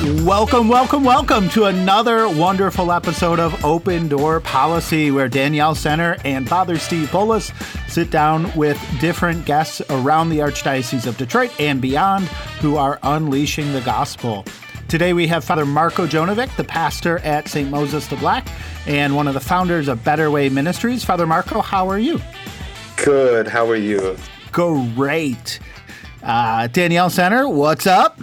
Welcome, 0.00 0.68
welcome, 0.68 1.02
welcome 1.02 1.48
to 1.48 1.64
another 1.64 2.28
wonderful 2.28 2.92
episode 2.92 3.40
of 3.40 3.64
Open 3.64 4.06
Door 4.06 4.38
Policy, 4.40 5.10
where 5.10 5.28
Danielle 5.28 5.74
Center 5.74 6.16
and 6.24 6.48
Father 6.48 6.78
Steve 6.78 7.08
Pullis 7.08 7.52
sit 7.90 8.08
down 8.08 8.54
with 8.54 8.80
different 9.00 9.44
guests 9.44 9.82
around 9.90 10.28
the 10.28 10.38
Archdiocese 10.38 11.04
of 11.04 11.16
Detroit 11.16 11.52
and 11.58 11.80
beyond 11.80 12.26
who 12.60 12.76
are 12.76 13.00
unleashing 13.02 13.72
the 13.72 13.80
gospel. 13.80 14.44
Today 14.86 15.14
we 15.14 15.26
have 15.26 15.44
Father 15.44 15.66
Marko 15.66 16.06
Djonovic, 16.06 16.54
the 16.54 16.62
pastor 16.62 17.18
at 17.18 17.48
St. 17.48 17.68
Moses 17.68 18.06
the 18.06 18.16
Black 18.16 18.46
and 18.86 19.16
one 19.16 19.26
of 19.26 19.34
the 19.34 19.40
founders 19.40 19.88
of 19.88 20.04
Better 20.04 20.30
Way 20.30 20.48
Ministries. 20.48 21.02
Father 21.02 21.26
Marko, 21.26 21.60
how 21.60 21.88
are 21.88 21.98
you? 21.98 22.20
Good. 23.04 23.48
How 23.48 23.68
are 23.68 23.74
you? 23.74 24.16
Great. 24.52 25.58
Uh, 26.22 26.68
Danielle 26.68 27.10
Center, 27.10 27.48
what's 27.48 27.88
up? 27.88 28.20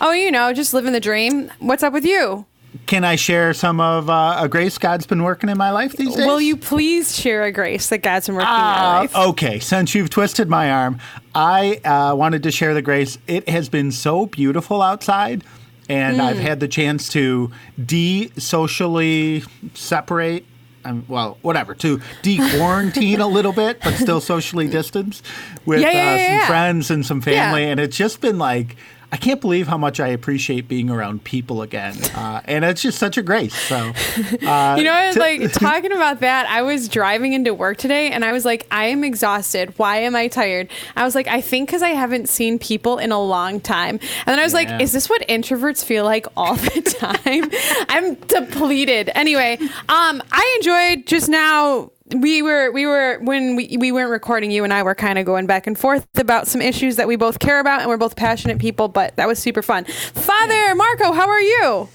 Oh, 0.00 0.12
you 0.12 0.30
know, 0.30 0.52
just 0.52 0.72
living 0.72 0.92
the 0.92 1.00
dream. 1.00 1.50
What's 1.58 1.82
up 1.82 1.92
with 1.92 2.04
you? 2.04 2.46
Can 2.86 3.04
I 3.04 3.16
share 3.16 3.52
some 3.52 3.80
of 3.80 4.08
uh, 4.08 4.38
a 4.38 4.48
grace 4.48 4.78
God's 4.78 5.06
been 5.06 5.22
working 5.22 5.50
in 5.50 5.58
my 5.58 5.70
life 5.70 5.92
these 5.92 6.14
days? 6.14 6.24
Will 6.24 6.40
you 6.40 6.56
please 6.56 7.18
share 7.18 7.44
a 7.44 7.52
grace 7.52 7.88
that 7.88 7.98
God's 7.98 8.26
been 8.26 8.36
working 8.36 8.48
uh, 8.48 8.52
in 8.52 8.56
ah, 8.56 8.98
life? 9.00 9.16
Okay, 9.16 9.58
since 9.58 9.94
you've 9.94 10.08
twisted 10.08 10.48
my 10.48 10.70
arm, 10.70 10.98
I 11.34 11.80
uh, 11.84 12.14
wanted 12.14 12.44
to 12.44 12.50
share 12.50 12.72
the 12.72 12.82
grace. 12.82 13.18
It 13.26 13.48
has 13.48 13.68
been 13.68 13.90
so 13.92 14.26
beautiful 14.26 14.82
outside, 14.82 15.44
and 15.88 16.18
mm. 16.18 16.20
I've 16.20 16.38
had 16.38 16.60
the 16.60 16.68
chance 16.68 17.08
to 17.10 17.50
de 17.84 18.30
socially 18.38 19.42
separate 19.74 20.46
um, 20.82 21.04
well, 21.08 21.36
whatever, 21.42 21.74
to 21.74 22.00
de-quarantine 22.22 23.20
a 23.20 23.26
little 23.26 23.52
bit, 23.52 23.80
but 23.82 23.94
still 23.96 24.18
socially 24.20 24.66
distance 24.66 25.22
with 25.66 25.82
yeah, 25.82 25.90
yeah, 25.90 26.00
uh, 26.00 26.16
some 26.16 26.36
yeah, 26.36 26.46
friends 26.46 26.90
and 26.90 27.04
some 27.04 27.20
family, 27.20 27.64
and 27.64 27.78
it's 27.78 27.98
just 27.98 28.22
been 28.22 28.38
like 28.38 28.76
I 29.12 29.16
can't 29.16 29.40
believe 29.40 29.66
how 29.66 29.76
much 29.76 29.98
I 29.98 30.08
appreciate 30.08 30.68
being 30.68 30.88
around 30.88 31.24
people 31.24 31.62
again, 31.62 31.96
uh, 32.14 32.42
and 32.44 32.64
it's 32.64 32.82
just 32.82 32.98
such 32.98 33.16
a 33.16 33.22
grace. 33.22 33.54
So, 33.54 33.76
uh, 34.46 34.76
you 34.78 34.84
know, 34.84 34.94
I 34.94 35.10
t- 35.12 35.18
like 35.20 35.52
talking 35.52 35.92
about 35.92 36.20
that, 36.20 36.46
I 36.46 36.62
was 36.62 36.88
driving 36.88 37.32
into 37.32 37.52
work 37.52 37.78
today, 37.78 38.10
and 38.10 38.24
I 38.24 38.32
was 38.32 38.44
like, 38.44 38.66
I 38.70 38.86
am 38.86 39.02
exhausted. 39.02 39.74
Why 39.78 39.98
am 39.98 40.14
I 40.14 40.28
tired? 40.28 40.68
I 40.96 41.04
was 41.04 41.14
like, 41.14 41.26
I 41.26 41.40
think 41.40 41.68
because 41.68 41.82
I 41.82 41.90
haven't 41.90 42.28
seen 42.28 42.58
people 42.58 42.98
in 42.98 43.10
a 43.10 43.20
long 43.20 43.60
time, 43.60 43.98
and 44.00 44.26
then 44.26 44.38
I 44.38 44.44
was 44.44 44.52
yeah. 44.52 44.72
like, 44.72 44.82
Is 44.82 44.92
this 44.92 45.10
what 45.10 45.22
introverts 45.28 45.84
feel 45.84 46.04
like 46.04 46.26
all 46.36 46.54
the 46.54 46.82
time? 46.98 47.50
I'm 47.88 48.14
depleted. 48.14 49.10
Anyway, 49.14 49.58
um, 49.88 50.22
I 50.30 50.58
enjoyed 50.60 51.06
just 51.06 51.28
now 51.28 51.90
we 52.16 52.42
were 52.42 52.70
we 52.72 52.86
were 52.86 53.18
when 53.20 53.56
we, 53.56 53.76
we 53.78 53.92
weren't 53.92 54.10
recording 54.10 54.50
you 54.50 54.64
and 54.64 54.72
i 54.72 54.82
were 54.82 54.94
kind 54.94 55.18
of 55.18 55.24
going 55.24 55.46
back 55.46 55.66
and 55.66 55.78
forth 55.78 56.06
about 56.18 56.46
some 56.46 56.60
issues 56.60 56.96
that 56.96 57.06
we 57.06 57.16
both 57.16 57.38
care 57.38 57.60
about 57.60 57.80
and 57.80 57.88
we're 57.88 57.96
both 57.96 58.16
passionate 58.16 58.58
people 58.58 58.88
but 58.88 59.14
that 59.16 59.28
was 59.28 59.38
super 59.38 59.62
fun. 59.62 59.84
Father 59.84 60.74
marko 60.74 61.12
how 61.12 61.28
are 61.28 61.40
you? 61.40 61.88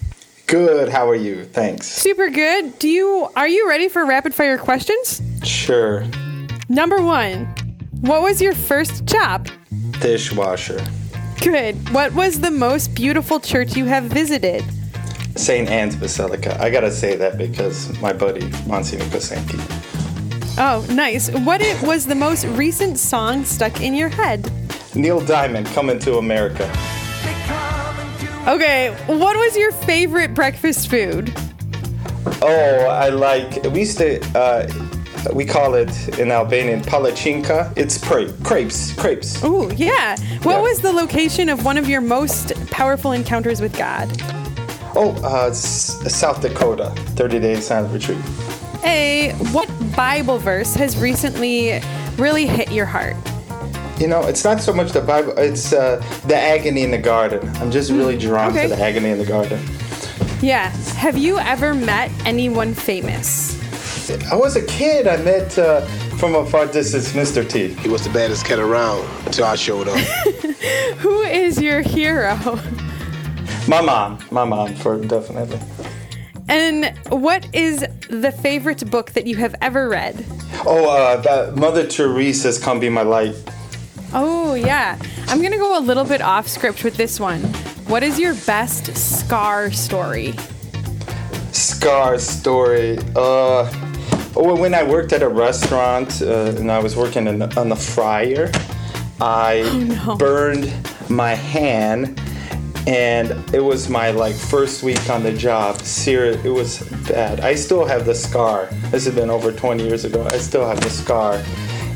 Good. 0.47 0.89
How 0.89 1.09
are 1.09 1.15
you? 1.15 1.43
Thanks. 1.43 1.87
Super 1.87 2.29
good. 2.29 2.77
Do 2.77 2.87
you 2.87 3.27
are 3.35 3.47
you 3.47 3.67
ready 3.67 3.89
for 3.89 4.05
rapid 4.05 4.33
fire 4.33 4.57
questions? 4.57 5.21
Sure. 5.43 6.05
Number 6.69 7.01
one 7.01 7.45
what 8.01 8.21
was 8.21 8.41
your 8.41 8.53
first 8.53 9.05
job? 9.05 9.49
Dishwasher. 9.99 10.83
Good. 11.41 11.89
What 11.89 12.13
was 12.13 12.39
the 12.39 12.51
most 12.51 12.93
beautiful 12.95 13.39
church 13.39 13.75
you 13.75 13.85
have 13.85 14.05
visited? 14.05 14.63
St. 15.35 15.67
Anne's 15.67 15.95
Basilica. 15.95 16.57
I 16.61 16.69
gotta 16.69 16.91
say 16.91 17.15
that 17.17 17.37
because 17.37 17.97
my 17.99 18.13
buddy 18.13 18.49
Monsignor 18.67 19.05
Kosanke 19.05 19.94
Oh, 20.57 20.85
nice. 20.89 21.29
What 21.29 21.61
it 21.61 21.81
was 21.81 22.05
the 22.05 22.15
most 22.15 22.45
recent 22.45 22.97
song 22.97 23.43
stuck 23.43 23.81
in 23.81 23.93
your 23.93 24.07
head? 24.07 24.49
Neil 24.95 25.19
Diamond, 25.19 25.67
Coming 25.67 25.99
to 25.99 26.17
America. 26.17 26.63
Okay, 28.47 28.95
what 29.07 29.35
was 29.35 29.57
your 29.57 29.73
favorite 29.73 30.33
breakfast 30.33 30.89
food? 30.89 31.33
Oh, 32.41 32.87
I 32.89 33.09
like, 33.09 33.63
we 33.65 33.79
used 33.79 33.97
to, 33.97 34.21
uh, 34.37 34.67
we 35.33 35.43
call 35.43 35.73
it 35.73 36.19
in 36.19 36.31
Albanian 36.31 36.81
palacinka. 36.81 37.73
It's 37.75 37.97
crepes, 37.97 38.93
crepes. 38.93 39.43
Ooh, 39.43 39.69
yeah. 39.75 40.15
What 40.43 40.53
yeah. 40.53 40.61
was 40.61 40.79
the 40.79 40.93
location 40.93 41.49
of 41.49 41.65
one 41.65 41.77
of 41.77 41.89
your 41.89 42.01
most 42.01 42.53
powerful 42.71 43.11
encounters 43.11 43.59
with 43.59 43.77
God? 43.77 44.09
Oh, 44.95 45.19
uh, 45.25 45.51
South 45.51 46.41
Dakota, 46.41 46.91
30 47.17 47.39
Day 47.39 47.59
Silent 47.59 47.93
Retreat. 47.93 48.19
Hey, 48.81 49.31
what 49.51 49.67
Bible 49.95 50.37
verse 50.37 50.73
has 50.75 50.97
recently 50.97 51.79
really 52.17 52.45
hit 52.45 52.71
your 52.71 52.85
heart? 52.85 53.15
You 53.97 54.07
know, 54.07 54.23
it's 54.27 54.43
not 54.43 54.59
so 54.59 54.73
much 54.73 54.91
the 54.91 55.01
Bible, 55.01 55.33
it's 55.37 55.71
uh, 55.71 56.03
the 56.27 56.35
agony 56.35 56.81
in 56.81 56.91
the 56.91 56.97
garden. 56.97 57.47
I'm 57.55 57.71
just 57.71 57.91
really 57.91 58.15
hmm, 58.15 58.21
drawn 58.21 58.51
okay. 58.51 58.63
to 58.63 58.75
the 58.75 58.81
agony 58.81 59.09
in 59.09 59.17
the 59.17 59.25
garden. 59.25 59.65
Yeah. 60.41 60.69
Have 60.95 61.17
you 61.17 61.37
ever 61.37 61.73
met 61.73 62.11
anyone 62.25 62.73
famous? 62.73 63.55
I 64.31 64.35
was 64.35 64.55
a 64.55 64.65
kid. 64.65 65.07
I 65.07 65.17
met 65.17 65.57
uh, 65.57 65.81
from 66.17 66.35
a 66.35 66.45
far 66.45 66.65
distance 66.67 67.13
Mr. 67.13 67.49
T. 67.49 67.69
He 67.81 67.87
was 67.87 68.03
the 68.03 68.11
baddest 68.11 68.45
kid 68.45 68.59
around 68.59 69.07
until 69.25 69.45
I 69.45 69.55
showed 69.55 69.87
up. 69.87 69.97
Who 70.97 71.21
is 71.21 71.61
your 71.61 71.81
hero? 71.81 72.35
My 73.67 73.81
mom. 73.81 74.19
My 74.29 74.43
mom, 74.43 74.75
for 74.75 74.97
definitely. 74.99 75.59
And 76.47 76.95
what 77.09 77.53
is 77.55 77.85
the 78.09 78.31
favorite 78.31 78.89
book 78.91 79.11
that 79.13 79.25
you 79.25 79.35
have 79.37 79.55
ever 79.61 79.89
read? 79.89 80.25
Oh, 80.65 80.89
uh, 80.89 81.17
that 81.21 81.55
Mother 81.55 81.85
Teresa's 81.85 82.59
"Come 82.59 82.79
Be 82.79 82.89
My 82.89 83.01
Light." 83.01 83.35
Oh 84.13 84.53
yeah, 84.53 84.99
I'm 85.27 85.41
gonna 85.41 85.57
go 85.57 85.77
a 85.77 85.81
little 85.81 86.05
bit 86.05 86.21
off 86.21 86.47
script 86.47 86.83
with 86.83 86.97
this 86.97 87.19
one. 87.19 87.41
What 87.87 88.03
is 88.03 88.19
your 88.19 88.35
best 88.45 88.95
scar 88.95 89.71
story? 89.71 90.33
Scar 91.51 92.19
story. 92.19 92.97
Uh, 93.15 93.71
oh, 94.35 94.55
when 94.59 94.73
I 94.73 94.83
worked 94.83 95.13
at 95.13 95.23
a 95.23 95.29
restaurant 95.29 96.21
uh, 96.21 96.53
and 96.57 96.71
I 96.71 96.79
was 96.79 96.95
working 96.95 97.25
the, 97.25 97.59
on 97.59 97.69
the 97.69 97.75
fryer, 97.75 98.51
I 99.19 99.61
oh, 99.65 99.79
no. 99.79 100.15
burned 100.15 100.71
my 101.09 101.33
hand 101.33 102.19
and 102.87 103.31
it 103.53 103.63
was 103.63 103.89
my 103.89 104.11
like 104.11 104.35
first 104.35 104.83
week 104.83 105.09
on 105.09 105.23
the 105.23 105.33
job. 105.33 105.81
Serious, 105.81 106.43
it 106.45 106.49
was 106.49 106.87
bad. 107.07 107.39
I 107.39 107.55
still 107.55 107.85
have 107.85 108.05
the 108.05 108.15
scar. 108.15 108.67
This 108.91 109.05
has 109.05 109.15
been 109.15 109.29
over 109.29 109.51
20 109.51 109.83
years 109.83 110.05
ago. 110.05 110.27
I 110.31 110.37
still 110.37 110.67
have 110.67 110.81
the 110.81 110.89
scar, 110.89 111.43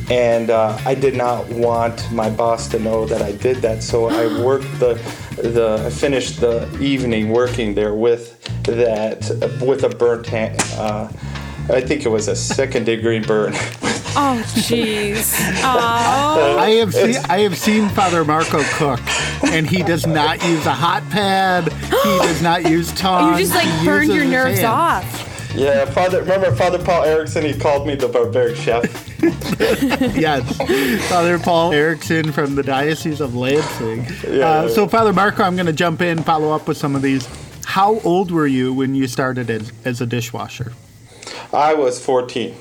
and 0.09 0.49
uh, 0.49 0.79
I 0.85 0.95
did 0.95 1.15
not 1.15 1.47
want 1.49 2.11
my 2.11 2.29
boss 2.29 2.67
to 2.69 2.79
know 2.79 3.05
that 3.05 3.21
I 3.21 3.33
did 3.33 3.57
that. 3.57 3.83
So 3.83 4.07
I 4.07 4.43
worked 4.43 4.79
the 4.79 4.95
the 5.37 5.83
I 5.85 5.89
finished 5.89 6.41
the 6.41 6.67
evening 6.81 7.29
working 7.29 7.73
there 7.75 7.93
with 7.93 8.41
that 8.63 9.59
with 9.61 9.83
a 9.83 9.89
burnt 9.89 10.25
hand. 10.25 10.59
Uh, 10.73 11.09
I 11.71 11.81
think 11.81 12.03
it 12.05 12.09
was 12.09 12.27
a 12.27 12.35
second 12.35 12.85
degree 12.85 13.19
burn. 13.19 13.53
oh, 14.19 14.43
jeez. 14.55 15.33
I 15.63 16.69
have 16.79 16.93
seen 16.93 17.15
I 17.29 17.39
have 17.39 17.57
seen 17.57 17.89
Father 17.89 18.23
Marko 18.25 18.61
cook, 18.73 18.99
and 19.51 19.67
he 19.67 19.83
does 19.83 20.05
not 20.05 20.43
use 20.45 20.65
a 20.65 20.73
hot 20.73 21.09
pad. 21.09 21.71
He 21.71 22.17
does 22.19 22.41
not 22.41 22.69
use 22.69 22.91
tongs. 22.93 23.39
You 23.39 23.45
just 23.45 23.55
like 23.55 23.85
burned 23.85 24.13
your 24.13 24.25
nerves 24.25 24.63
off. 24.63 25.27
Yeah, 25.55 25.85
Father. 25.85 26.21
Remember 26.21 26.55
Father 26.55 26.79
Paul 26.79 27.03
Erickson? 27.03 27.43
He 27.43 27.53
called 27.53 27.87
me 27.87 27.95
the 27.95 28.07
barbaric 28.07 28.55
chef. 28.55 28.83
yes, 29.19 31.09
Father 31.09 31.39
Paul 31.39 31.73
Erickson 31.73 32.31
from 32.31 32.55
the 32.55 32.63
Diocese 32.63 33.19
of 33.19 33.35
Lansing. 33.35 34.05
Yeah, 34.27 34.47
uh, 34.47 34.69
so, 34.69 34.87
Father 34.87 35.11
Marko, 35.11 35.43
I'm 35.43 35.55
going 35.55 35.65
to 35.65 35.73
jump 35.73 36.01
in, 36.01 36.23
follow 36.23 36.51
up 36.51 36.67
with 36.67 36.77
some 36.77 36.95
of 36.95 37.01
these. 37.01 37.27
How 37.65 37.99
old 38.01 38.31
were 38.31 38.47
you 38.47 38.73
when 38.73 38.95
you 38.95 39.07
started 39.07 39.49
as, 39.49 39.71
as 39.85 40.01
a 40.01 40.05
dishwasher? 40.05 40.71
I 41.51 41.73
was 41.73 42.03
14. 42.03 42.55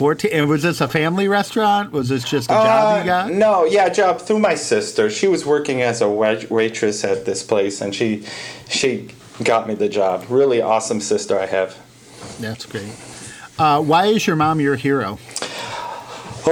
14 0.00 0.30
and 0.32 0.48
was 0.48 0.62
this 0.62 0.80
a 0.80 0.88
family 0.88 1.28
restaurant? 1.28 1.92
Was 1.92 2.08
this 2.08 2.24
just 2.24 2.50
a 2.50 2.54
job 2.54 3.04
you 3.04 3.12
uh, 3.12 3.26
got? 3.26 3.32
no 3.32 3.66
yeah 3.66 3.86
job 3.90 4.18
through 4.18 4.38
my 4.38 4.54
sister. 4.54 5.10
She 5.10 5.28
was 5.28 5.44
working 5.44 5.82
as 5.82 6.00
a 6.00 6.08
waitress 6.08 7.04
at 7.04 7.26
this 7.26 7.42
place 7.42 7.82
and 7.82 7.94
she 7.94 8.24
she 8.66 9.10
got 9.44 9.68
me 9.68 9.74
the 9.74 9.90
job. 9.90 10.24
Really 10.30 10.62
awesome 10.62 11.02
sister 11.02 11.38
i 11.38 11.44
have. 11.44 11.76
That's 12.40 12.64
great. 12.64 12.96
Uh, 13.58 13.82
why 13.82 14.06
is 14.06 14.26
your 14.26 14.36
mom 14.36 14.58
your 14.58 14.76
hero 14.76 15.18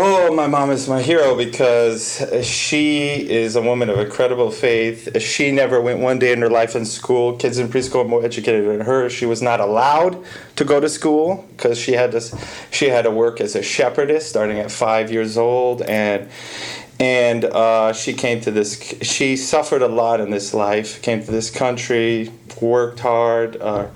Oh, 0.00 0.32
my 0.32 0.46
mom 0.46 0.70
is 0.70 0.88
my 0.88 1.02
hero 1.02 1.36
because 1.36 2.24
she 2.44 3.28
is 3.28 3.56
a 3.56 3.60
woman 3.60 3.90
of 3.90 3.98
incredible 3.98 4.52
faith. 4.52 5.20
She 5.20 5.50
never 5.50 5.80
went 5.80 5.98
one 5.98 6.20
day 6.20 6.30
in 6.30 6.40
her 6.40 6.48
life 6.48 6.76
in 6.76 6.84
school. 6.84 7.36
Kids 7.36 7.58
in 7.58 7.66
preschool 7.66 8.04
are 8.04 8.08
more 8.08 8.24
educated 8.24 8.68
than 8.68 8.86
her. 8.86 9.10
She 9.10 9.26
was 9.26 9.42
not 9.42 9.58
allowed 9.58 10.24
to 10.54 10.64
go 10.64 10.78
to 10.78 10.88
school 10.88 11.44
because 11.50 11.80
she 11.80 11.94
had 11.94 12.12
to 12.12 12.20
she 12.70 12.90
had 12.90 13.02
to 13.02 13.10
work 13.10 13.40
as 13.40 13.56
a 13.56 13.62
shepherdess 13.62 14.28
starting 14.28 14.60
at 14.60 14.70
five 14.70 15.10
years 15.10 15.36
old 15.36 15.82
and 15.82 16.30
and 17.00 17.44
uh, 17.46 17.92
she 17.92 18.12
came 18.12 18.40
to 18.42 18.52
this 18.52 18.78
she 19.02 19.36
suffered 19.36 19.82
a 19.82 19.88
lot 19.88 20.20
in 20.20 20.30
this 20.30 20.54
life 20.54 21.02
came 21.02 21.24
to 21.24 21.32
this 21.32 21.50
country 21.50 22.32
worked 22.60 23.00
hard 23.00 23.56
uh, 23.60 23.88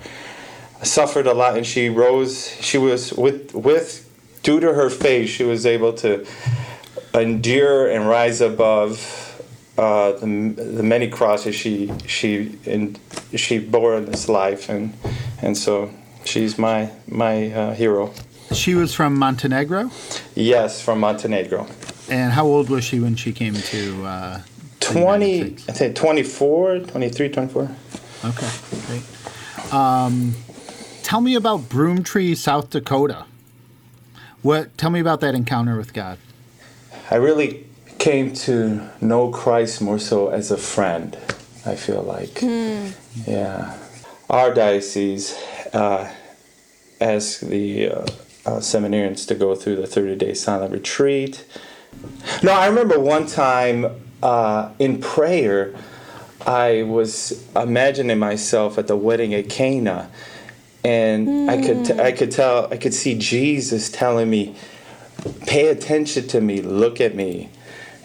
suffered 0.83 1.29
a 1.29 1.35
lot 1.35 1.57
and 1.57 1.65
she 1.65 1.89
rose 1.89 2.49
she 2.61 2.77
was 2.77 3.13
with 3.13 3.55
with 3.55 4.12
due 4.43 4.61
to 4.61 4.73
her 4.73 4.91
faith, 4.91 5.29
she 5.31 5.45
was 5.45 5.67
able 5.67 5.93
to 5.95 6.27
endure 7.15 7.91
and 7.91 8.09
rise 8.09 8.41
above 8.41 9.19
uh, 9.79 10.13
the, 10.13 10.27
the 10.27 10.83
many 10.83 11.09
crosses 11.09 11.55
she 11.55 11.91
she 12.07 12.59
and 12.67 12.99
she 13.35 13.59
bore 13.59 13.97
in 13.97 14.07
this 14.07 14.29
life, 14.29 14.69
and 14.69 14.93
and 15.41 15.57
so 15.57 15.91
she's 16.25 16.59
my 16.59 16.91
my 17.09 17.53
uh, 17.53 17.75
hero. 17.75 18.13
She 18.53 18.75
was 18.75 18.95
from 18.95 19.19
Montenegro. 19.19 19.91
Yes, 20.35 20.83
from 20.83 21.01
Montenegro. 21.01 21.67
And 22.11 22.33
how 22.33 22.45
old 22.45 22.69
was 22.69 22.85
she 22.85 23.01
when 23.01 23.17
she 23.17 23.33
came 23.33 23.55
to? 23.55 24.05
Uh, 24.05 24.41
20, 24.81 25.43
I 25.43 25.47
think 25.73 25.97
24, 25.97 26.81
23, 26.81 27.29
24. 27.31 27.71
Okay, 28.25 28.51
great. 28.87 29.73
Um, 29.73 30.35
tell 31.03 31.21
me 31.21 31.35
about 31.35 31.61
Broomtree, 31.63 32.37
South 32.37 32.69
Dakota. 32.71 33.25
What? 34.43 34.77
Tell 34.77 34.91
me 34.91 35.01
about 35.01 35.21
that 35.21 35.35
encounter 35.35 35.77
with 35.77 35.93
God. 35.93 36.19
I 37.11 37.17
really 37.17 37.67
came 37.99 38.33
to 38.35 38.91
know 39.01 39.31
Christ 39.31 39.81
more 39.81 39.99
so 39.99 40.29
as 40.29 40.51
a 40.51 40.57
friend. 40.57 41.17
I 41.65 41.77
feel 41.77 42.03
like, 42.03 42.41
mm. 42.41 42.93
yeah. 43.27 43.79
Our 44.29 44.53
diocese 44.53 45.39
uh, 45.73 46.13
asked 47.01 47.43
the 47.43 47.91
uh, 47.91 48.01
uh, 48.45 48.59
seminarians 48.59 49.29
to 49.29 49.35
go 49.37 49.55
through 49.55 49.77
the 49.77 49.83
30-day 49.83 50.35
silent 50.35 50.73
retreat. 50.73 51.45
No, 52.43 52.53
I 52.53 52.67
remember 52.67 52.99
one 52.99 53.27
time 53.27 53.87
uh, 54.23 54.71
in 54.79 55.01
prayer, 55.01 55.75
I 56.45 56.83
was 56.83 57.47
imagining 57.55 58.19
myself 58.19 58.79
at 58.79 58.89
the 58.89 58.97
wedding 58.97 59.35
at 59.35 59.49
Cana, 59.49 60.11
and 60.85 61.29
mm. 61.29 61.49
I 61.49 61.63
could 61.63 61.85
t- 61.85 62.01
I 62.01 62.13
could 62.13 62.31
tell 62.31 62.69
I 62.73 62.77
could 62.77 62.95
see 62.95 63.17
Jesus 63.19 63.91
telling 63.91 64.31
me, 64.31 64.55
"Pay 65.47 65.69
attention 65.69 66.27
to 66.29 66.41
me, 66.41 66.61
look 66.61 67.01
at 67.01 67.15
me," 67.15 67.51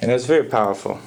and 0.01 0.11
it 0.11 0.13
was 0.13 0.25
very 0.25 0.43
powerful. 0.43 0.99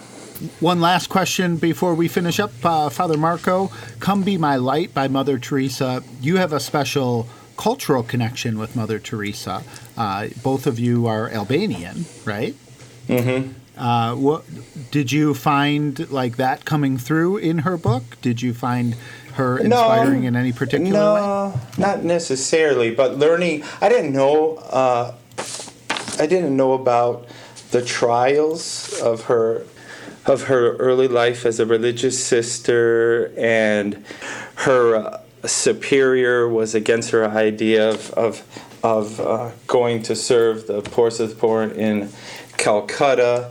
One 0.58 0.80
last 0.80 1.08
question 1.08 1.56
before 1.56 1.94
we 1.94 2.08
finish 2.08 2.40
up, 2.40 2.52
uh, 2.64 2.88
Father 2.88 3.16
Marko. 3.16 3.70
"Come 3.98 4.22
Be 4.22 4.36
My 4.36 4.56
Light" 4.56 4.94
by 4.94 5.06
Mother 5.08 5.38
Teresa. 5.38 6.02
You 6.20 6.36
have 6.38 6.52
a 6.52 6.60
special 6.60 7.28
cultural 7.56 8.02
connection 8.02 8.58
with 8.58 8.74
Mother 8.74 8.98
Teresa. 8.98 9.62
Uh, 9.96 10.28
both 10.42 10.66
of 10.66 10.78
you 10.78 11.06
are 11.06 11.28
Albanian, 11.30 12.06
right? 12.24 12.54
Mm-hmm. 13.06 13.52
Uh, 13.80 14.14
what 14.14 14.44
did 14.90 15.10
you 15.10 15.34
find 15.34 16.10
like 16.10 16.36
that 16.36 16.64
coming 16.64 16.98
through 16.98 17.38
in 17.38 17.58
her 17.58 17.76
book? 17.76 18.20
Did 18.20 18.42
you 18.42 18.52
find 18.52 18.94
her 19.32 19.58
inspiring 19.58 20.22
no, 20.22 20.28
in 20.28 20.36
any 20.36 20.52
particular 20.52 20.92
no, 20.92 21.14
way? 21.14 21.20
No, 21.20 21.60
not 21.78 22.04
necessarily, 22.04 22.94
but 22.94 23.16
learning. 23.16 23.64
I 23.80 23.88
didn't 23.88 24.12
know. 24.12 24.56
Uh, 24.56 25.14
I 26.18 26.26
didn't 26.26 26.56
know 26.56 26.74
about 26.74 27.26
the 27.70 27.82
trials 27.82 29.00
of 29.00 29.24
her 29.24 29.64
of 30.26 30.44
her 30.44 30.76
early 30.76 31.08
life 31.08 31.46
as 31.46 31.58
a 31.60 31.66
religious 31.66 32.22
sister, 32.22 33.32
and 33.38 34.04
her 34.56 34.96
uh, 34.96 35.20
superior 35.46 36.48
was 36.48 36.74
against 36.74 37.10
her 37.10 37.26
idea 37.26 37.90
of 37.90 38.10
of, 38.12 38.64
of 38.82 39.20
uh, 39.20 39.50
going 39.66 40.02
to 40.02 40.14
serve 40.14 40.66
the 40.66 40.82
poorest 40.82 41.20
of 41.20 41.30
the 41.30 41.36
poor 41.36 41.62
in 41.62 42.10
Calcutta, 42.58 43.50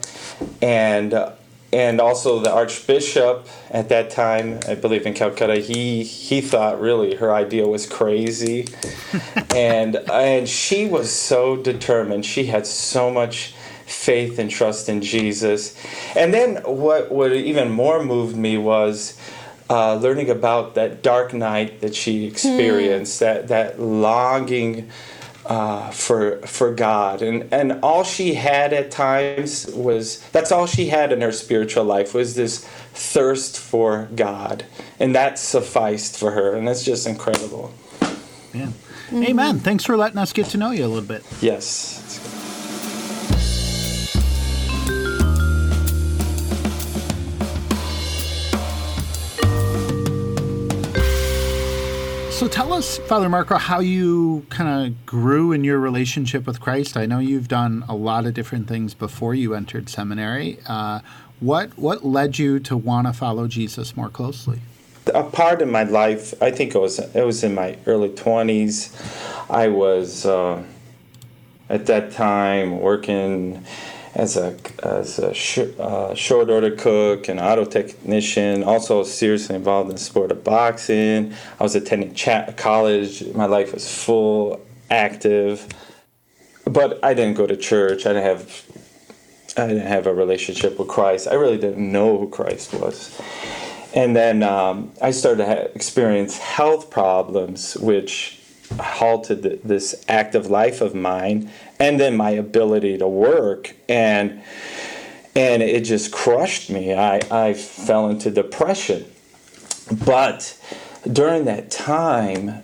and 0.62 1.14
uh, 1.14 1.32
and 1.72 2.02
also 2.02 2.40
the 2.40 2.52
archbishop 2.52 3.48
at 3.70 3.90
that 3.90 4.10
time, 4.10 4.60
I 4.68 4.76
believe 4.76 5.06
in 5.06 5.14
Calcutta, 5.14 5.58
he 5.58 6.04
he 6.04 6.42
thought 6.42 6.82
really 6.82 7.16
her 7.16 7.34
idea 7.34 7.68
was 7.68 7.86
crazy, 7.86 8.68
and 9.56 9.96
and 10.12 10.50
she 10.50 10.86
was 10.86 11.12
so 11.12 11.56
determined. 11.56 12.26
She 12.26 12.46
had 12.46 12.66
so 12.66 13.12
much 13.12 13.54
faith 13.86 14.40
and 14.40 14.50
trust 14.50 14.90
in 14.90 15.02
Jesus, 15.02 15.76
and 16.16 16.34
then 16.34 16.58
what 16.64 17.12
what 17.12 17.34
even 17.34 17.70
more 17.70 18.04
moved 18.04 18.36
me 18.36 18.58
was. 18.58 19.18
Uh, 19.72 19.94
learning 19.94 20.32
about 20.32 20.74
that 20.74 21.04
dark 21.04 21.32
night 21.32 21.80
that 21.82 21.94
she 21.94 22.26
experienced, 22.26 23.18
mm. 23.18 23.20
that 23.20 23.50
that 23.50 23.80
longing 23.80 24.90
uh, 25.50 25.90
for 25.90 26.38
for 26.44 26.74
God, 26.74 27.24
and 27.24 27.52
and 27.52 27.80
all 27.82 28.04
she 28.04 28.36
had 28.36 28.72
at 28.72 28.92
times 28.92 29.66
was 29.74 30.22
that's 30.30 30.52
all 30.52 30.68
she 30.68 30.88
had 30.88 31.12
in 31.12 31.22
her 31.22 31.32
spiritual 31.32 31.84
life 31.84 32.14
was 32.14 32.36
this 32.36 32.64
thirst 32.94 33.60
for 33.60 34.08
God, 34.16 34.66
and 35.00 35.16
that 35.16 35.40
sufficed 35.40 36.18
for 36.18 36.32
her, 36.32 36.56
and 36.56 36.68
that's 36.68 36.84
just 36.84 37.08
incredible. 37.08 37.74
Yeah. 38.54 38.68
Mm-hmm. 39.08 39.24
Amen. 39.24 39.60
Thanks 39.60 39.84
for 39.84 39.98
letting 39.98 40.20
us 40.20 40.34
get 40.34 40.46
to 40.48 40.58
know 40.58 40.70
you 40.70 40.86
a 40.86 40.88
little 40.88 41.02
bit. 41.02 41.26
Yes. 41.42 42.19
So 52.40 52.48
tell 52.48 52.72
us, 52.72 53.00
Father 53.00 53.28
Marko, 53.28 53.58
how 53.58 53.82
you 53.82 54.46
kind 54.50 54.88
of 54.88 55.06
grew 55.06 55.52
in 55.52 55.66
your 55.66 55.78
relationship 55.78 56.48
with 56.48 56.62
Christ. 56.62 56.96
I 56.96 57.06
know 57.06 57.20
you've 57.20 57.50
done 57.50 57.84
a 57.90 57.94
lot 57.94 58.26
of 58.26 58.34
different 58.34 58.66
things 58.70 58.94
before 58.94 59.36
you 59.36 59.54
entered 59.54 59.90
seminary. 59.90 60.58
Uh, 60.66 61.02
what 61.42 61.78
what 61.78 62.06
led 62.06 62.40
you 62.40 62.58
to 62.62 62.78
want 62.78 63.08
to 63.08 63.14
follow 63.14 63.50
Jesus 63.50 63.98
more 63.98 64.08
closely? 64.08 64.62
A 65.14 65.24
part 65.24 65.62
of 65.62 65.68
my 65.68 65.84
life, 65.84 66.34
I 66.42 66.50
think 66.52 66.76
it 66.76 66.80
was 66.80 67.00
it 67.00 67.26
was 67.26 67.44
in 67.44 67.54
my 67.54 67.78
early 67.86 68.08
twenties. 68.08 68.96
I 69.50 69.68
was 69.68 70.26
uh, 70.26 70.64
at 71.68 71.88
that 71.88 72.14
time 72.14 72.80
working 72.80 73.66
as 74.16 74.38
a 74.38 74.58
as 74.84 75.20
a 75.20 75.34
sh- 75.34 75.60
uh, 75.80 76.14
short 76.16 76.50
order 76.50 76.76
cook 76.76 77.28
and 77.28 77.40
auto 77.40 77.66
technician. 77.66 78.64
Also 78.64 79.04
seriously 79.04 79.56
involved 79.56 79.90
in 79.90 79.96
the 79.96 80.02
sport 80.02 80.32
of 80.32 80.44
boxing. 80.44 81.34
I 81.60 81.64
was 81.64 81.76
attending 81.76 82.16
college. 82.56 83.26
My 83.34 83.46
life 83.46 83.74
was 83.74 83.92
full, 83.92 84.62
active, 84.90 85.68
but 86.66 87.04
I 87.04 87.14
didn't 87.14 87.36
go 87.36 87.48
to 87.48 87.56
church. 87.56 88.06
I 88.06 88.14
didn't 88.14 88.24
have 88.24 88.66
I 89.58 89.68
didn't 89.68 89.88
have 89.88 90.08
a 90.08 90.14
relationship 90.14 90.80
with 90.80 90.88
Christ. 90.88 91.28
I 91.28 91.34
really 91.34 91.58
didn't 91.58 91.92
know 91.92 92.18
who 92.18 92.30
Christ 92.30 92.74
was. 92.74 93.20
And 93.96 94.16
then 94.16 94.44
um, 94.44 94.92
I 95.02 95.12
started 95.12 95.46
to 95.46 95.74
experience 95.74 96.38
health 96.38 96.92
problems, 96.92 97.76
which 97.78 98.40
halted 98.80 99.62
this 99.64 100.06
active 100.08 100.48
life 100.48 100.82
of 100.82 100.94
mine 100.94 101.50
and 101.80 102.00
then 102.00 102.18
my 102.18 102.32
ability 102.32 102.98
to 102.98 103.08
work 103.08 103.76
and 103.88 104.42
and 105.36 105.62
it 105.62 105.82
just 105.82 106.12
crushed 106.12 106.70
me. 106.70 106.94
I 106.94 107.22
i 107.32 107.54
fell 107.54 108.10
into 108.10 108.30
depression. 108.30 109.06
But 110.06 110.58
during 111.12 111.46
that 111.46 111.72
time 111.72 112.64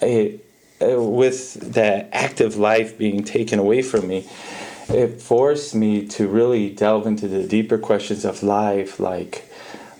it, 0.00 0.44
it, 0.80 1.00
with 1.00 1.54
that 1.74 2.08
active 2.12 2.56
life 2.56 2.98
being 2.98 3.22
taken 3.22 3.58
away 3.58 3.82
from 3.82 4.08
me 4.08 4.28
it 4.88 5.20
forced 5.20 5.74
me 5.74 6.06
to 6.06 6.28
really 6.28 6.68
delve 6.70 7.06
into 7.06 7.26
the 7.28 7.46
deeper 7.46 7.78
questions 7.78 8.24
of 8.24 8.42
life 8.42 9.00
like 9.00 9.50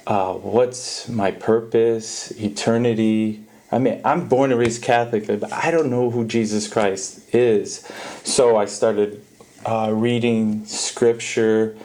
uh, 0.07 0.35
what's 0.35 1.09
my 1.09 1.31
purpose 1.31 2.31
eternity 2.33 3.44
I 3.75 3.79
mean, 3.79 4.01
I'm 4.05 4.29
born 4.29 4.53
and 4.53 4.61
raised 4.61 4.83
Catholic, 4.83 5.27
but 5.27 5.53
I 5.53 5.73
don't 5.73 5.91
know 5.91 6.09
who 6.09 6.25
Jesus 6.25 6.69
Christ 6.69 7.35
is. 7.35 7.85
So 8.23 8.57
I 8.57 8.67
started 8.67 9.21
uh, 9.67 9.91
reading 9.93 10.65
scripture, 10.65 11.77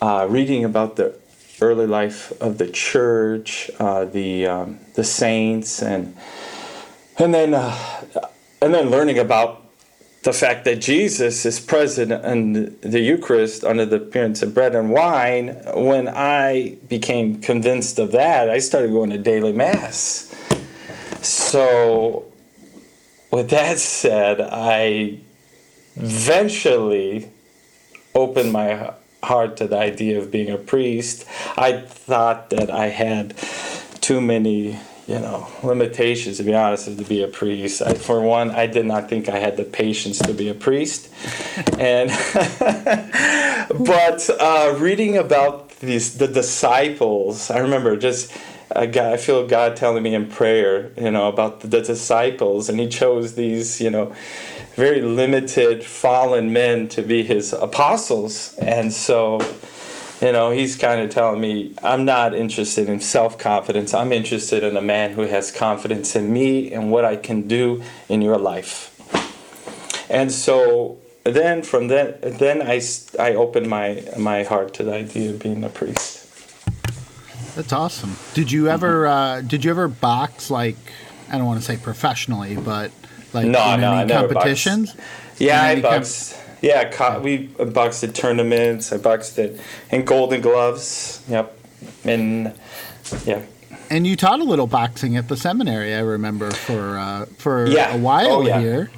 uh, 0.00 0.26
reading 0.28 0.64
about 0.64 0.96
the 0.96 1.14
early 1.60 1.86
life 1.86 2.32
of 2.42 2.58
the 2.58 2.66
church, 2.66 3.70
uh, 3.78 4.04
the 4.04 4.48
um, 4.48 4.80
the 4.94 5.04
saints, 5.04 5.80
and 5.80 6.16
and 7.20 7.32
then 7.32 7.54
uh, 7.54 8.02
and 8.60 8.74
then 8.74 8.90
learning 8.90 9.20
about 9.20 9.62
the 10.24 10.32
fact 10.32 10.64
that 10.64 10.80
Jesus 10.80 11.46
is 11.46 11.60
present 11.60 12.10
in 12.10 12.76
the 12.80 12.98
Eucharist 12.98 13.62
under 13.62 13.86
the 13.86 13.96
appearance 13.96 14.42
of 14.42 14.54
bread 14.54 14.74
and 14.74 14.90
wine. 14.90 15.50
When 15.72 16.08
I 16.08 16.78
became 16.88 17.40
convinced 17.40 18.00
of 18.00 18.10
that, 18.10 18.50
I 18.50 18.58
started 18.58 18.90
going 18.90 19.10
to 19.10 19.18
daily 19.18 19.52
mass 19.52 20.34
so, 21.24 22.24
with 23.30 23.50
that 23.50 23.78
said, 23.78 24.40
I 24.40 25.18
eventually 25.96 27.30
opened 28.14 28.52
my 28.52 28.94
heart 29.22 29.56
to 29.58 29.66
the 29.66 29.78
idea 29.78 30.18
of 30.18 30.30
being 30.30 30.50
a 30.50 30.58
priest. 30.58 31.26
I 31.56 31.80
thought 31.80 32.50
that 32.50 32.70
I 32.70 32.88
had 32.88 33.34
too 34.00 34.20
many, 34.20 34.78
you 35.06 35.18
know, 35.20 35.46
limitations 35.62 36.38
to 36.38 36.42
be 36.42 36.54
honest, 36.54 36.86
to 36.86 37.04
be 37.04 37.22
a 37.22 37.28
priest. 37.28 37.82
I, 37.82 37.94
for 37.94 38.20
one, 38.20 38.50
I 38.50 38.66
did 38.66 38.86
not 38.86 39.08
think 39.08 39.28
I 39.28 39.38
had 39.38 39.56
the 39.56 39.64
patience 39.64 40.18
to 40.20 40.34
be 40.34 40.48
a 40.48 40.54
priest, 40.54 41.08
and 41.78 42.10
but 43.70 44.28
uh, 44.40 44.76
reading 44.78 45.16
about 45.16 45.70
these 45.78 46.18
the 46.18 46.28
disciples, 46.28 47.50
I 47.50 47.58
remember 47.58 47.96
just 47.96 48.32
I, 48.74 48.82
I 48.84 49.16
feel 49.16 49.46
God 49.46 49.76
telling 49.76 50.02
me 50.02 50.14
in 50.14 50.28
prayer, 50.28 50.90
you 50.96 51.10
know, 51.10 51.28
about 51.28 51.60
the, 51.60 51.68
the 51.68 51.80
disciples, 51.82 52.68
and 52.68 52.78
He 52.80 52.88
chose 52.88 53.34
these, 53.34 53.80
you 53.80 53.90
know, 53.90 54.14
very 54.74 55.02
limited 55.02 55.84
fallen 55.84 56.52
men 56.52 56.88
to 56.88 57.02
be 57.02 57.22
His 57.22 57.52
apostles, 57.52 58.54
and 58.58 58.92
so 58.92 59.40
you 60.22 60.30
know, 60.30 60.52
he's 60.52 60.76
kind 60.76 61.00
of 61.00 61.10
telling 61.10 61.40
me 61.40 61.74
I'm 61.82 62.04
not 62.04 62.32
interested 62.32 62.88
in 62.88 63.00
self 63.00 63.38
confidence. 63.38 63.92
I'm 63.92 64.12
interested 64.12 64.62
in 64.62 64.76
a 64.76 64.80
man 64.80 65.14
who 65.14 65.22
has 65.22 65.50
confidence 65.50 66.14
in 66.14 66.32
me 66.32 66.72
and 66.72 66.92
what 66.92 67.04
I 67.04 67.16
can 67.16 67.48
do 67.48 67.82
in 68.08 68.22
your 68.22 68.38
life. 68.38 68.90
And 70.08 70.30
so 70.30 70.98
then 71.24 71.62
from 71.62 71.88
then, 71.88 72.14
then 72.22 72.62
I, 72.62 72.80
I 73.18 73.34
opened 73.34 73.68
my, 73.68 74.04
my 74.16 74.44
heart 74.44 74.74
to 74.74 74.84
the 74.84 74.94
idea 74.94 75.30
of 75.30 75.40
being 75.40 75.64
a 75.64 75.68
priest. 75.68 76.21
That's 77.54 77.72
awesome. 77.72 78.16
Did 78.34 78.50
you 78.50 78.68
ever 78.68 79.06
uh, 79.06 79.40
did 79.42 79.64
you 79.64 79.70
ever 79.70 79.88
box 79.88 80.50
like 80.50 80.76
I 81.30 81.36
don't 81.38 81.46
want 81.46 81.60
to 81.60 81.64
say 81.64 81.76
professionally, 81.76 82.56
but 82.56 82.90
like 83.32 83.46
no, 83.46 83.74
in 83.74 83.80
no, 83.80 83.92
any 83.94 84.12
I 84.12 84.16
competitions? 84.20 84.96
Yeah, 85.38 85.68
In 85.70 85.78
I 85.78 85.82
boxed. 85.82 86.38
Yeah, 86.62 86.88
co- 86.90 87.18
we 87.20 87.48
boxed 87.48 88.04
at 88.04 88.14
tournaments. 88.14 88.92
I 88.92 88.98
boxed 88.98 89.38
at 89.38 89.52
in 89.90 90.04
Golden 90.04 90.40
Gloves. 90.40 91.22
Yep, 91.28 91.58
and 92.04 92.52
yeah. 93.26 93.42
And 93.90 94.06
you 94.06 94.16
taught 94.16 94.40
a 94.40 94.44
little 94.44 94.66
boxing 94.68 95.16
at 95.16 95.28
the 95.28 95.36
seminary, 95.36 95.94
I 95.94 96.00
remember 96.00 96.50
for 96.52 96.96
uh, 96.96 97.26
for 97.36 97.66
Yeah. 97.66 97.94
a 97.94 97.98
while 97.98 98.32
Oh, 98.32 98.42
yeah. 98.46 98.60
here. 98.60 98.90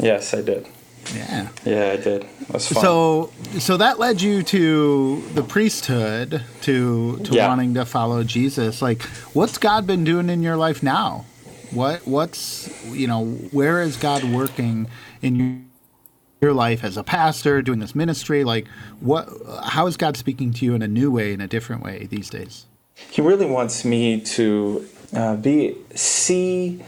Yes, 0.00 0.34
I 0.34 0.40
did. 0.42 0.66
Yeah. 1.14 1.48
Yeah, 1.64 1.90
I 1.92 1.96
did. 1.96 2.26
Was 2.52 2.68
fun. 2.68 2.82
So 2.82 3.32
so 3.58 3.76
that 3.76 3.98
led 3.98 4.20
you 4.22 4.42
to 4.44 5.22
the 5.34 5.42
priesthood, 5.42 6.42
to 6.62 7.18
to 7.18 7.34
Yeah. 7.34 7.48
wanting 7.48 7.74
to 7.74 7.84
follow 7.84 8.22
Jesus. 8.24 8.80
Like, 8.82 9.02
what's 9.32 9.58
God 9.58 9.86
been 9.86 10.04
doing 10.04 10.28
in 10.28 10.42
your 10.42 10.56
life 10.56 10.82
now? 10.82 11.24
What 11.70 12.06
what's 12.06 12.68
you 12.86 13.06
know 13.06 13.24
where 13.52 13.82
is 13.82 13.96
God 13.96 14.24
working 14.24 14.88
in 15.22 15.36
your 15.36 15.56
your 16.42 16.54
life 16.54 16.82
as 16.84 16.96
a 16.96 17.04
pastor 17.04 17.60
doing 17.62 17.80
this 17.80 17.94
ministry? 17.94 18.44
Like, 18.44 18.66
what 19.00 19.28
how 19.64 19.86
is 19.86 19.96
God 19.96 20.16
speaking 20.16 20.52
to 20.54 20.64
you 20.64 20.74
in 20.74 20.82
a 20.82 20.88
new 20.88 21.10
way, 21.10 21.32
in 21.32 21.40
a 21.40 21.48
different 21.48 21.82
way 21.82 22.06
these 22.10 22.30
days? 22.30 22.66
he 23.10 23.22
really 23.22 23.46
wants 23.46 23.84
me 23.84 24.20
to 24.20 24.86
uh, 25.14 25.34
be 25.36 25.74
see 25.94 26.80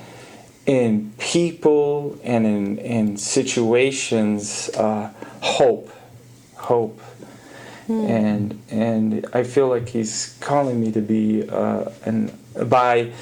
in 0.66 1.12
people 1.18 2.18
and 2.22 2.46
in, 2.46 2.78
in 2.78 3.16
situations 3.16 4.68
uh, 4.70 5.12
hope 5.40 5.90
hope. 6.62 7.00
And 7.88 8.62
and 8.70 9.26
I 9.34 9.42
feel 9.42 9.68
like 9.68 9.88
he's 9.88 10.38
calling 10.40 10.80
me 10.80 10.92
to 10.92 11.02
be 11.02 11.46
uh, 11.48 11.90
and 12.06 12.32
by 12.70 13.12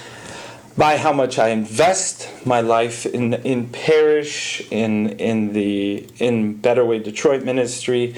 by 0.77 0.97
how 0.97 1.13
much 1.13 1.39
I 1.39 1.49
invest 1.49 2.29
my 2.47 2.61
life 2.61 3.05
in 3.07 3.35
in 3.35 3.69
parish 3.71 4.63
in 4.71 5.09
in 5.19 5.53
the 5.55 6.07
in 6.19 6.59
Betterway 6.59 7.03
Detroit 7.03 7.43
ministry 7.43 8.15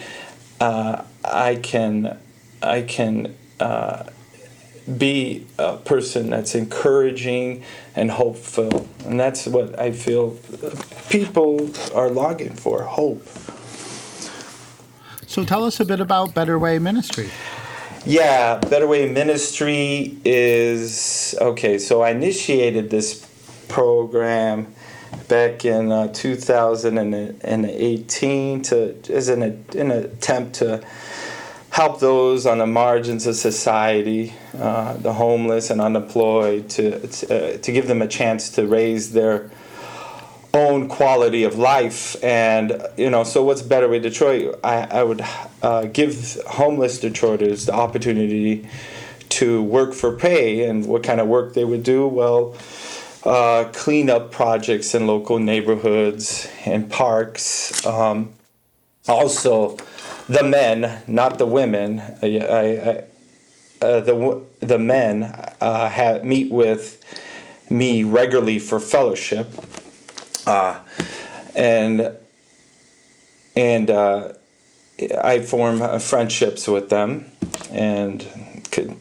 uh, 0.60 1.04
I 1.24 1.56
can 1.56 2.18
I 2.60 2.82
can 2.82 3.34
uh, 3.58 4.04
be 4.98 5.46
a 5.58 5.76
person 5.78 6.30
that's 6.30 6.54
encouraging 6.54 7.64
and 7.94 8.10
hopeful. 8.10 8.88
And 9.04 9.20
that's 9.20 9.46
what 9.46 9.78
I 9.78 9.92
feel 9.92 10.36
people 11.08 11.70
are 11.94 12.10
longing 12.10 12.54
for 12.54 12.82
hope. 12.82 13.26
So 15.26 15.44
tell 15.44 15.64
us 15.64 15.80
a 15.80 15.84
bit 15.84 16.00
about 16.00 16.34
Better 16.34 16.58
Way 16.58 16.78
Ministry. 16.78 17.30
Yeah, 18.04 18.58
Better 18.58 18.86
Way 18.86 19.10
Ministry 19.10 20.16
is 20.24 21.34
okay. 21.40 21.78
So 21.78 22.02
I 22.02 22.10
initiated 22.10 22.90
this 22.90 23.26
program 23.68 24.74
back 25.28 25.64
in 25.64 25.92
uh, 25.92 26.08
2018 26.12 28.62
to 28.62 28.96
as 29.10 29.28
an, 29.28 29.42
an 29.42 29.90
attempt 29.90 30.54
to 30.56 30.84
help 31.72 32.00
those 32.00 32.44
on 32.44 32.58
the 32.58 32.66
margins 32.66 33.26
of 33.26 33.34
society, 33.34 34.34
uh, 34.58 34.92
the 34.98 35.14
homeless 35.14 35.70
and 35.70 35.80
unemployed, 35.80 36.68
to 36.68 37.06
to, 37.08 37.54
uh, 37.54 37.58
to 37.58 37.72
give 37.72 37.88
them 37.88 38.02
a 38.02 38.06
chance 38.06 38.50
to 38.50 38.66
raise 38.66 39.12
their 39.12 39.50
own 40.52 40.86
quality 40.86 41.44
of 41.44 41.56
life. 41.56 42.22
And 42.22 42.86
you 42.98 43.08
know, 43.08 43.24
so 43.24 43.42
what's 43.42 43.62
better 43.62 43.88
with 43.88 44.02
Detroit? 44.02 44.60
I, 44.62 44.82
I 45.00 45.02
would 45.02 45.24
uh, 45.62 45.84
give 45.86 46.38
homeless 46.46 47.00
Detroiters 47.00 47.64
the 47.64 47.74
opportunity 47.74 48.68
to 49.30 49.62
work 49.62 49.94
for 49.94 50.14
pay, 50.14 50.68
and 50.68 50.84
what 50.86 51.02
kind 51.02 51.20
of 51.20 51.26
work 51.26 51.54
they 51.54 51.64
would 51.64 51.82
do? 51.82 52.06
Well. 52.06 52.54
Uh, 53.24 53.70
clean 53.72 54.10
up 54.10 54.32
projects 54.32 54.96
in 54.96 55.06
local 55.06 55.38
neighborhoods 55.38 56.48
and 56.66 56.90
parks. 56.90 57.86
Um, 57.86 58.32
also, 59.06 59.76
the 60.28 60.44
men, 60.44 61.02
not 61.06 61.38
the 61.38 61.46
women. 61.46 62.00
I, 62.22 62.38
I, 62.38 63.04
uh, 63.84 64.00
the 64.00 64.42
the 64.60 64.78
men 64.78 65.24
uh, 65.60 65.88
have, 65.88 66.24
meet 66.24 66.52
with 66.52 67.02
me 67.68 68.04
regularly 68.04 68.58
for 68.58 68.78
fellowship, 68.78 69.48
uh, 70.46 70.78
and 71.56 72.16
and 73.56 73.90
uh, 73.90 74.32
I 75.22 75.40
form 75.40 75.82
uh, 75.82 75.98
friendships 75.98 76.68
with 76.68 76.90
them, 76.90 77.32
and 77.70 78.24
could 78.70 78.96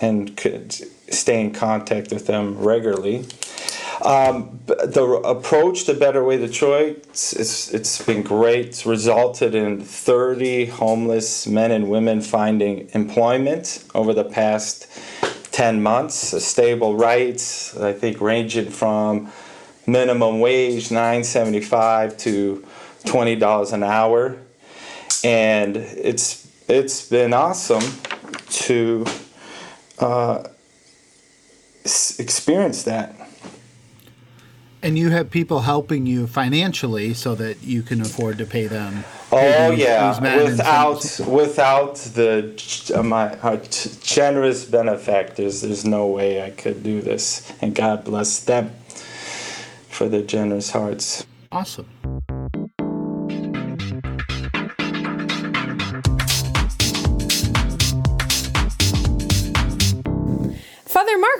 and 0.00 0.36
could 0.36 0.72
stay 1.12 1.40
in 1.40 1.52
contact 1.52 2.10
with 2.10 2.26
them 2.26 2.58
regularly. 2.58 3.26
Um, 4.02 4.60
the 4.66 5.20
approach 5.24 5.84
to 5.84 5.94
Betterway 5.94 6.38
Detroit, 6.38 7.04
it's, 7.08 7.72
it's 7.72 8.02
been 8.02 8.22
great. 8.22 8.66
It's 8.66 8.86
resulted 8.86 9.54
in 9.54 9.80
30 9.80 10.66
homeless 10.66 11.46
men 11.46 11.72
and 11.72 11.90
women 11.90 12.20
finding 12.20 12.88
employment 12.94 13.84
over 13.94 14.14
the 14.14 14.24
past 14.24 14.86
10 15.50 15.82
months, 15.82 16.32
a 16.32 16.40
stable 16.40 16.96
rights, 16.96 17.76
I 17.76 17.92
think 17.92 18.20
ranging 18.20 18.70
from 18.70 19.32
minimum 19.86 20.38
wage 20.38 20.92
975 20.92 22.16
to 22.18 22.64
$20 23.04 23.72
an 23.72 23.82
hour. 23.82 24.36
And 25.24 25.76
it's 25.76 26.46
it's 26.68 27.08
been 27.08 27.32
awesome 27.32 27.82
to 28.50 29.06
uh, 29.98 30.44
experience 31.84 32.82
that. 32.84 33.27
And 34.88 34.98
you 34.98 35.10
have 35.10 35.30
people 35.30 35.60
helping 35.60 36.06
you 36.06 36.26
financially 36.26 37.12
so 37.12 37.34
that 37.34 37.62
you 37.62 37.82
can 37.82 38.00
afford 38.00 38.38
to 38.38 38.46
pay 38.46 38.68
them. 38.68 39.04
Oh 39.30 39.70
these- 39.70 39.80
yeah, 39.80 40.18
these 40.18 40.42
without 40.42 41.20
without 41.28 41.96
the 41.96 42.92
uh, 42.96 43.02
my 43.02 43.34
uh, 43.42 43.58
generous 44.02 44.64
benefactors, 44.64 45.60
there's 45.60 45.84
no 45.84 46.06
way 46.06 46.42
I 46.42 46.48
could 46.48 46.82
do 46.82 47.02
this. 47.02 47.52
And 47.60 47.74
God 47.74 48.02
bless 48.04 48.42
them 48.42 48.70
for 49.90 50.08
their 50.08 50.22
generous 50.22 50.70
hearts. 50.70 51.26
awesome. 51.52 52.17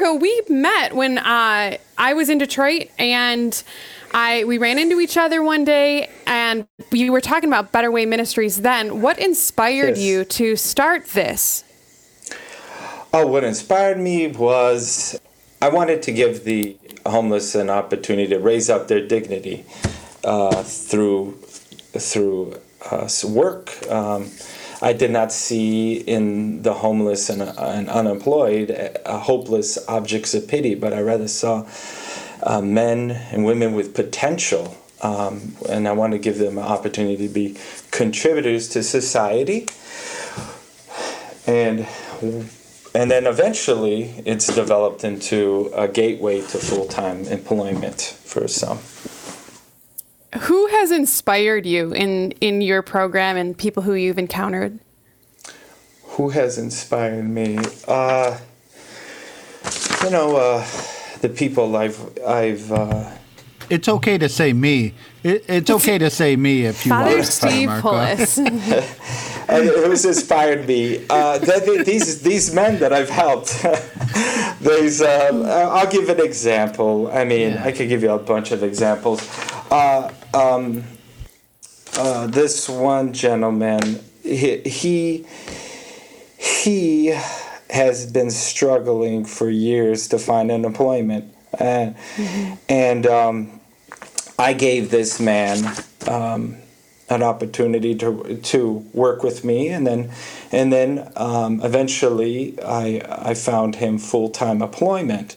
Marko, 0.08 0.20
we 0.20 0.42
met 0.48 0.94
when 0.94 1.18
uh, 1.18 1.76
I 1.96 2.14
was 2.14 2.28
in 2.28 2.38
Detroit, 2.38 2.88
and 2.98 3.62
I 4.12 4.44
we 4.44 4.58
ran 4.58 4.78
into 4.78 5.00
each 5.00 5.16
other 5.16 5.42
one 5.42 5.64
day, 5.64 6.10
and 6.26 6.66
we 6.90 7.10
were 7.10 7.20
talking 7.20 7.48
about 7.48 7.72
Better 7.72 7.90
Way 7.90 8.06
Ministries. 8.06 8.62
Then, 8.62 9.02
what 9.02 9.18
inspired 9.18 9.96
Yes. 9.96 10.00
you 10.00 10.24
to 10.24 10.56
start 10.56 11.06
this? 11.08 11.64
Oh, 13.12 13.26
what 13.26 13.44
inspired 13.44 13.98
me 13.98 14.28
was 14.28 15.18
I 15.60 15.68
wanted 15.68 16.02
to 16.02 16.12
give 16.12 16.44
the 16.44 16.76
homeless 17.06 17.54
an 17.54 17.70
opportunity 17.70 18.28
to 18.28 18.38
raise 18.38 18.70
up 18.70 18.88
their 18.88 19.06
dignity 19.06 19.64
uh, 20.24 20.62
through 20.62 21.32
through 21.98 22.60
uh, 22.90 23.08
work. 23.26 23.90
Um, 23.90 24.30
I 24.80 24.92
did 24.92 25.10
not 25.10 25.32
see 25.32 25.94
in 25.94 26.62
the 26.62 26.72
homeless 26.72 27.30
and, 27.30 27.42
and 27.42 27.88
unemployed 27.88 28.70
uh, 29.04 29.18
hopeless 29.18 29.78
objects 29.88 30.34
of 30.34 30.46
pity, 30.46 30.74
but 30.74 30.92
I 30.92 31.00
rather 31.00 31.28
saw 31.28 31.66
uh, 32.42 32.60
men 32.60 33.10
and 33.10 33.44
women 33.44 33.74
with 33.74 33.94
potential. 33.94 34.76
Um, 35.02 35.56
and 35.68 35.86
I 35.86 35.92
want 35.92 36.12
to 36.12 36.18
give 36.18 36.38
them 36.38 36.58
an 36.58 36.64
opportunity 36.64 37.28
to 37.28 37.32
be 37.32 37.56
contributors 37.90 38.68
to 38.70 38.82
society. 38.82 39.68
And 41.46 41.86
and 42.94 43.10
then 43.10 43.26
eventually 43.26 44.14
it's 44.24 44.46
developed 44.52 45.04
into 45.04 45.70
a 45.74 45.86
gateway 45.86 46.40
to 46.40 46.58
full-time 46.58 47.24
employment 47.26 48.00
for 48.24 48.48
some. 48.48 48.78
Who 50.36 50.66
has 50.66 50.90
inspired 50.90 51.64
you 51.64 51.92
in 51.92 52.32
in 52.40 52.60
your 52.60 52.82
program 52.82 53.36
and 53.36 53.56
people 53.56 53.82
who 53.82 53.94
you've 53.94 54.18
encountered? 54.18 54.78
Who 56.02 56.28
has 56.30 56.58
inspired 56.58 57.28
me? 57.28 57.58
Uh, 57.86 58.38
you 60.04 60.10
know, 60.10 60.36
uh, 60.36 60.66
the 61.20 61.28
people 61.30 61.76
I've 61.76 62.18
I've. 62.26 62.70
Uh, 62.70 63.10
It's 63.70 63.88
okay 63.88 64.16
to 64.18 64.28
say 64.28 64.52
me. 64.52 64.94
It, 65.22 65.44
it's 65.48 65.70
okay 65.70 65.98
to 65.98 66.08
say 66.10 66.36
me 66.36 66.64
if 66.66 66.86
you 66.86 66.90
Father 66.90 67.16
want. 67.16 67.26
Steve 67.26 67.68
Marko. 67.68 67.90
Pullis. 67.92 68.38
it 69.48 69.88
was 69.88 70.04
inspired 70.04 70.66
me. 70.66 71.04
Uh, 71.08 71.38
these 71.84 72.20
these 72.22 72.54
men 72.54 72.78
that 72.80 72.92
I've 72.92 73.10
helped, 73.10 73.62
these 74.60 75.00
um, 75.00 75.44
I'll 75.46 75.90
give 75.90 76.08
an 76.10 76.20
example. 76.20 77.10
I 77.12 77.24
mean, 77.24 77.52
yeah. 77.52 77.64
I 77.64 77.72
could 77.72 77.88
give 77.88 78.02
you 78.02 78.10
a 78.12 78.18
bunch 78.18 78.52
of 78.52 78.62
examples. 78.62 79.20
Uh, 79.70 80.10
um, 80.34 80.84
uh, 81.96 82.26
this 82.26 82.68
one 82.68 83.12
gentleman, 83.12 84.00
he, 84.22 84.58
he 84.60 85.26
he 86.38 87.18
has 87.70 88.10
been 88.10 88.30
struggling 88.30 89.24
for 89.24 89.50
years 89.50 90.08
to 90.08 90.18
find 90.18 90.50
an 90.50 90.64
employment, 90.64 91.34
and 91.58 91.96
mm-hmm. 91.96 92.54
and 92.68 93.06
um, 93.06 93.60
I 94.38 94.52
gave 94.52 94.90
this 94.90 95.20
man. 95.20 95.76
Um, 96.06 96.56
an 97.10 97.22
opportunity 97.22 97.94
to 97.94 98.38
to 98.42 98.86
work 98.92 99.22
with 99.22 99.44
me, 99.44 99.68
and 99.68 99.86
then 99.86 100.10
and 100.52 100.72
then 100.72 101.10
um, 101.16 101.60
eventually 101.62 102.60
I 102.62 103.00
I 103.08 103.34
found 103.34 103.76
him 103.76 103.98
full 103.98 104.28
time 104.28 104.62
employment. 104.62 105.36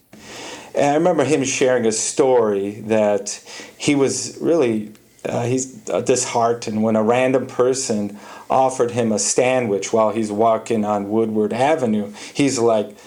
And 0.76 0.92
I 0.92 0.96
remember 0.96 1.24
him 1.24 1.44
sharing 1.44 1.86
a 1.86 1.92
story 1.92 2.82
that 2.82 3.44
he 3.78 3.96
was 3.96 4.38
really 4.42 4.94
uh, 5.24 5.44
he's 5.44 5.66
disheartened 5.66 6.82
when 6.82 6.96
a 6.96 7.04
random 7.04 7.46
person 7.46 8.18
offered 8.50 8.92
him 8.92 9.12
a 9.12 9.20
sandwich 9.20 9.94
while 9.94 10.10
he's 10.10 10.32
walking 10.32 10.84
on 10.84 11.10
Woodward 11.10 11.54
Avenue. 11.54 12.12
He's 12.34 12.58
like, 12.58 12.98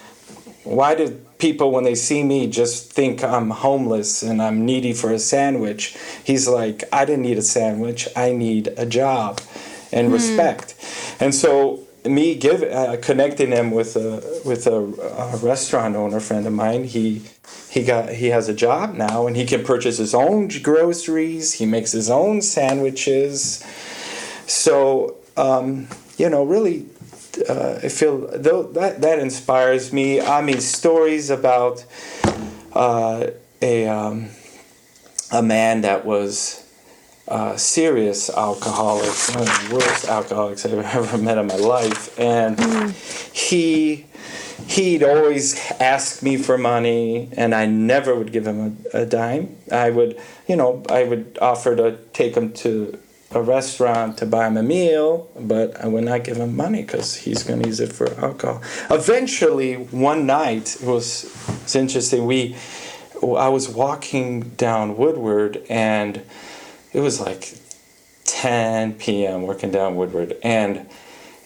"Why 0.63 0.95
did 0.95 1.25
people 1.37 1.71
when 1.71 1.83
they 1.83 1.95
see 1.95 2.23
me 2.23 2.47
just 2.47 2.91
think 2.91 3.23
I'm 3.23 3.49
homeless 3.49 4.23
and 4.23 4.41
I'm 4.41 4.65
needy 4.65 4.93
for 4.93 5.11
a 5.11 5.19
sandwich. 5.19 5.95
He's 6.23 6.47
like, 6.47 6.83
I 6.91 7.05
didn't 7.05 7.23
need 7.23 7.37
a 7.37 7.43
sandwich. 7.43 8.07
I 8.15 8.31
need 8.31 8.73
a 8.77 8.85
job 8.85 9.41
and 9.91 10.09
mm. 10.09 10.13
respect. 10.13 10.75
And 11.19 11.33
so 11.33 11.84
me 12.05 12.35
give 12.35 12.63
uh, 12.63 12.97
connecting 13.01 13.51
him 13.51 13.71
with 13.71 13.95
a 13.95 14.41
with 14.45 14.67
a, 14.67 14.75
a, 14.75 15.37
restaurant 15.37 15.95
owner 15.95 16.19
friend 16.19 16.45
of 16.45 16.53
mine. 16.53 16.83
He 16.83 17.23
he 17.69 17.83
got 17.83 18.09
he 18.09 18.27
has 18.27 18.47
a 18.49 18.53
job 18.53 18.95
now 18.95 19.27
and 19.27 19.35
he 19.35 19.45
can 19.45 19.63
purchase 19.63 19.97
his 19.97 20.13
own 20.13 20.49
groceries. 20.61 21.53
He 21.53 21.65
makes 21.65 21.91
his 21.91 22.09
own 22.09 22.41
sandwiches. 22.41 23.63
So 24.47 25.17
um, 25.37 25.87
you 26.17 26.29
know, 26.29 26.43
really 26.43 26.85
uh, 27.49 27.79
I 27.83 27.89
feel 27.89 28.27
though 28.37 28.63
that 28.63 29.01
that 29.01 29.19
inspires 29.19 29.91
me. 29.91 30.21
I 30.21 30.41
mean, 30.41 30.61
stories 30.61 31.29
about 31.29 31.85
uh, 32.73 33.27
a 33.61 33.87
um, 33.87 34.29
a 35.31 35.41
man 35.41 35.81
that 35.81 36.05
was 36.05 36.64
uh, 37.27 37.57
serious 37.57 38.29
alcoholic, 38.29 39.09
one 39.35 39.47
of 39.47 39.69
the 39.69 39.75
worst 39.75 40.07
alcoholics 40.07 40.65
I've 40.65 40.73
ever 40.95 41.17
met 41.17 41.37
in 41.37 41.47
my 41.47 41.55
life, 41.55 42.17
and 42.19 42.57
mm. 42.57 43.35
he 43.35 44.05
he'd 44.67 45.03
always 45.03 45.59
ask 45.79 46.23
me 46.23 46.37
for 46.37 46.57
money 46.57 47.29
and 47.33 47.53
I 47.53 47.65
never 47.65 48.15
would 48.15 48.31
give 48.31 48.47
him 48.47 48.79
a, 48.93 49.01
a, 49.01 49.05
dime. 49.05 49.55
I 49.71 49.89
would, 49.89 50.19
you 50.47 50.55
know, 50.55 50.83
I 50.89 51.03
would 51.03 51.37
offer 51.41 51.75
to 51.75 51.97
take 52.13 52.35
him 52.35 52.53
to 52.53 52.97
a 53.31 53.41
restaurant 53.41 54.17
to 54.19 54.25
buy 54.25 54.47
him 54.47 54.57
a 54.57 54.63
meal, 54.63 55.29
but 55.37 55.79
I 55.83 55.87
would 55.87 56.05
not 56.05 56.23
give 56.23 56.37
him 56.37 56.55
money 56.55 56.83
because 56.83 57.15
he's 57.15 57.43
going 57.43 57.61
to 57.61 57.67
use 57.67 57.79
it 57.79 57.91
for 57.91 58.09
alcohol. 58.19 58.61
Eventually, 58.89 59.75
one 59.75 60.25
night, 60.25 60.77
it 60.81 60.87
was, 60.87 61.25
it's 61.63 61.75
interesting, 61.75 62.25
we, 62.25 62.55
I 63.21 63.49
was 63.49 63.67
walking 63.67 64.41
down 64.51 64.95
Woodward 64.97 65.63
and 65.69 66.21
it 66.95 67.01
was 67.01 67.19
like 67.19 67.57
10 68.23 68.93
p.m. 68.93 69.43
working 69.43 69.69
down 69.69 69.95
Woodward 69.95 70.37
and 70.41 70.87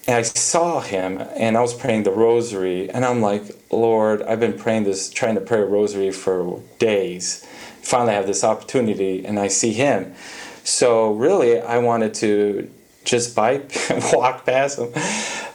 and 0.08 0.18
I 0.18 0.22
saw 0.24 0.80
him 0.80 1.22
and 1.36 1.56
I 1.58 1.62
was 1.62 1.74
praying 1.74 2.04
the 2.04 2.12
rosary 2.12 2.90
and 2.90 3.06
I'm 3.06 3.22
like, 3.22 3.44
Lord, 3.72 4.24
I've 4.24 4.40
been 4.40 4.58
praying 4.58 4.86
this, 4.86 5.08
trying 5.10 5.36
to 5.36 5.42
pray 5.42 5.60
a 5.60 5.66
rosary 5.66 6.10
for 6.10 6.62
days. 6.80 7.46
Finally, 7.84 8.14
I 8.14 8.16
have 8.16 8.26
this 8.26 8.44
opportunity 8.44 9.24
and 9.24 9.40
I 9.40 9.50
see 9.50 9.72
him. 9.72 10.16
So 10.64 11.14
really, 11.14 11.62
I 11.62 11.78
wanted 11.78 12.16
to 12.16 12.72
just 13.04 13.36
bike 13.36 13.72
and 13.92 14.04
walk 14.14 14.46
past 14.46 14.80
him, 14.80 14.92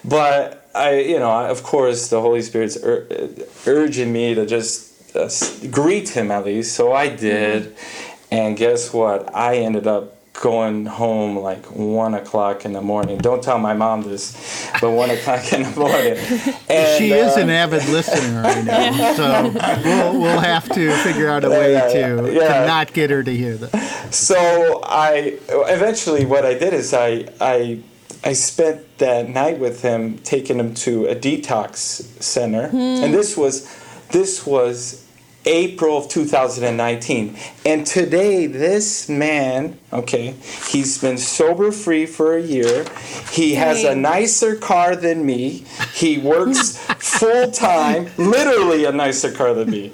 but 0.04 0.68
I, 0.74 1.00
you 1.00 1.18
know, 1.18 1.30
of 1.46 1.62
course, 1.62 2.08
the 2.08 2.20
Holy 2.20 2.42
Spirit's 2.42 2.76
ur- 2.76 3.08
urging 3.66 4.12
me 4.12 4.34
to 4.34 4.46
just 4.46 5.16
uh, 5.16 5.28
greet 5.70 6.10
him 6.10 6.30
at 6.30 6.44
least. 6.44 6.74
So 6.74 6.92
I 6.92 7.08
did, 7.08 7.74
mm-hmm. 7.74 8.03
And 8.34 8.56
guess 8.56 8.92
what? 8.92 9.34
I 9.34 9.58
ended 9.58 9.86
up 9.86 10.16
going 10.32 10.86
home 10.86 11.38
like 11.38 11.64
one 11.66 12.14
o'clock 12.14 12.64
in 12.64 12.72
the 12.72 12.82
morning. 12.82 13.16
Don't 13.18 13.42
tell 13.42 13.58
my 13.60 13.74
mom 13.74 14.02
this, 14.02 14.68
but 14.80 14.90
one 14.90 15.10
o'clock 15.10 15.52
in 15.52 15.62
the 15.62 15.70
morning. 15.70 16.18
And, 16.66 16.98
she 16.98 17.12
is 17.12 17.36
uh, 17.36 17.40
an 17.40 17.50
avid 17.50 17.86
listener 17.88 18.42
right 18.42 18.64
now, 18.64 19.14
so 19.16 19.52
we'll, 19.84 20.20
we'll 20.20 20.40
have 20.40 20.68
to 20.70 20.90
figure 21.04 21.28
out 21.28 21.44
a 21.44 21.50
way 21.50 21.74
yeah, 21.74 21.88
to, 21.88 22.32
yeah. 22.32 22.60
to 22.60 22.66
not 22.66 22.92
get 22.92 23.10
her 23.10 23.22
to 23.22 23.36
hear 23.36 23.56
that. 23.56 24.12
So 24.12 24.80
I 24.82 25.38
eventually 25.48 26.24
what 26.24 26.44
I 26.44 26.54
did 26.54 26.74
is 26.74 26.92
I 26.92 27.28
I 27.40 27.80
I 28.24 28.32
spent 28.32 28.98
that 28.98 29.28
night 29.28 29.60
with 29.60 29.82
him, 29.82 30.18
taking 30.18 30.58
him 30.58 30.74
to 30.74 31.06
a 31.06 31.14
detox 31.14 31.76
center, 32.20 32.70
hmm. 32.70 32.76
and 32.76 33.14
this 33.14 33.36
was 33.36 33.70
this 34.10 34.44
was 34.44 35.03
April 35.46 35.98
of 35.98 36.08
2019. 36.08 37.36
And 37.66 37.86
today, 37.86 38.46
this 38.46 39.08
man, 39.08 39.78
okay, 39.92 40.34
he's 40.68 40.98
been 40.98 41.18
sober 41.18 41.70
free 41.72 42.06
for 42.06 42.36
a 42.36 42.42
year. 42.42 42.86
He 43.30 43.54
has 43.54 43.84
a 43.84 43.94
nicer 43.94 44.56
car 44.56 44.96
than 44.96 45.24
me. 45.24 45.64
He 45.94 46.18
works 46.18 46.78
full 46.98 47.50
time, 47.50 48.10
literally 48.16 48.84
a 48.84 48.92
nicer 48.92 49.32
car 49.32 49.54
than 49.54 49.70
me. 49.70 49.92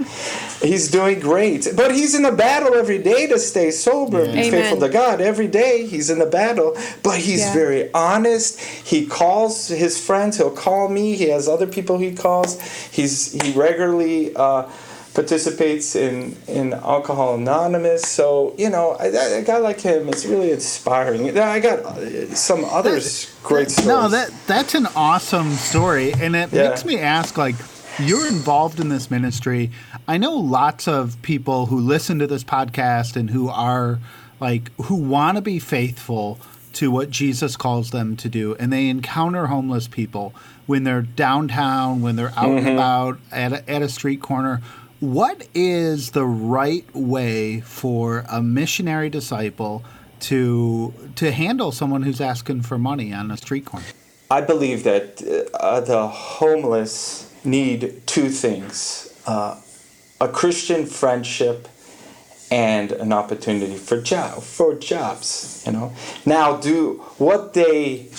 He's 0.63 0.91
doing 0.91 1.21
great. 1.21 1.69
But 1.75 1.95
he's 1.95 2.15
in 2.15 2.25
a 2.25 2.33
battle 2.33 2.75
every 2.75 2.99
day 2.99 3.27
to 3.29 3.39
stay 3.39 3.71
sober 3.71 4.23
and 4.23 4.33
be 4.33 4.41
Amen. 4.41 4.51
faithful 4.51 4.81
to 4.81 4.89
God. 4.89 5.21
Every 5.21 5.49
day 5.49 5.87
he's 5.87 6.11
in 6.11 6.21
a 6.21 6.27
battle. 6.27 6.77
But 7.03 7.19
he's 7.19 7.41
yeah. 7.41 7.53
very 7.55 7.93
honest. 7.95 8.61
He 8.61 9.07
calls 9.07 9.69
his 9.69 10.05
friends. 10.05 10.37
He'll 10.37 10.51
call 10.51 10.89
me. 10.89 11.17
He 11.17 11.31
has 11.31 11.49
other 11.49 11.67
people 11.67 11.99
he 11.99 12.15
calls. 12.15 12.61
He's 12.91 13.33
he 13.33 13.53
regularly 13.53 14.35
uh, 14.37 14.69
participates 15.15 15.97
in, 15.97 16.37
in 16.47 16.73
Alcohol 16.73 17.35
Anonymous. 17.35 18.03
So, 18.03 18.55
you 18.57 18.71
know, 18.71 18.97
a, 19.01 19.39
a 19.41 19.43
guy 19.43 19.59
like 19.59 19.81
him 19.81 20.09
is 20.09 20.27
really 20.27 20.53
inspiring. 20.53 21.37
I 21.39 21.61
got 21.61 21.81
uh, 21.81 22.35
some 22.35 22.65
others 22.65 23.27
that's, 23.27 23.43
great 23.43 23.71
stories. 23.71 23.89
No, 23.89 24.09
that 24.09 24.33
that's 24.47 24.75
an 24.75 24.87
awesome 24.95 25.51
story. 25.53 26.13
And 26.13 26.37
it 26.37 26.53
yeah. 26.53 26.69
makes 26.69 26.85
me 26.85 26.99
ask, 26.99 27.37
like, 27.37 27.57
you're 27.99 28.29
involved 28.29 28.81
in 28.81 28.89
this 28.89 29.11
ministry. 29.11 29.71
I 30.07 30.17
know 30.17 30.35
lots 30.35 30.87
of 30.87 31.21
people 31.23 31.67
who 31.67 31.81
listen 31.81 32.19
to 32.21 32.27
this 32.27 32.45
podcast 32.45 33.17
and 33.17 33.31
who 33.31 33.49
are 33.49 33.99
like, 34.39 34.71
who 34.83 34.95
want 34.95 35.37
to 35.37 35.43
be 35.43 35.59
faithful 35.59 36.39
to 36.75 36.91
what 36.91 37.11
Jesus 37.11 37.57
calls 37.57 37.91
them 37.91 38.17
to 38.17 38.29
do. 38.29 38.55
And 38.55 38.73
they 38.73 38.89
encounter 38.89 39.49
homeless 39.49 39.89
people 39.89 40.33
when 40.67 40.85
they're 40.85 41.03
downtown, 41.03 42.01
when 42.01 42.15
they're 42.15 42.33
out 42.37 42.47
mm-hmm. 42.47 42.67
and 42.69 42.69
about 42.69 43.19
at 43.33 43.53
a, 43.53 43.69
at 43.69 43.83
a 43.83 43.89
street 43.89 44.23
corner 44.23 44.63
what 45.01 45.49
is 45.55 46.11
the 46.11 46.27
right 46.27 46.85
way 46.95 47.63
for 47.63 48.25
a 48.29 48.43
missionary 48.43 49.09
disciple 49.09 49.83
to 50.21 50.93
to 51.17 51.33
handle 51.33 51.73
someone 51.73 52.03
who's 52.03 52.21
asking 52.21 52.63
for 52.63 52.79
money 52.79 53.13
on 53.13 53.31
a 53.31 53.37
street 53.37 53.65
corner? 53.65 53.87
I 54.31 54.43
believe 54.43 54.85
that 54.85 55.23
uh, 55.55 55.81
the 55.81 56.07
homeless 56.07 57.33
need 57.45 58.03
two 58.07 58.29
things: 58.29 59.19
uh, 59.27 59.59
a 60.21 60.29
Christian 60.29 60.85
friendship 60.87 61.67
and 62.51 62.93
an 62.93 63.13
opportunity 63.13 63.77
for 63.77 64.01
job 64.03 64.43
for 64.43 64.75
jobs. 64.75 65.63
You 65.67 65.73
know, 65.73 65.93
now 66.27 66.59
do 66.59 67.03
what 67.17 67.55
they 67.55 68.11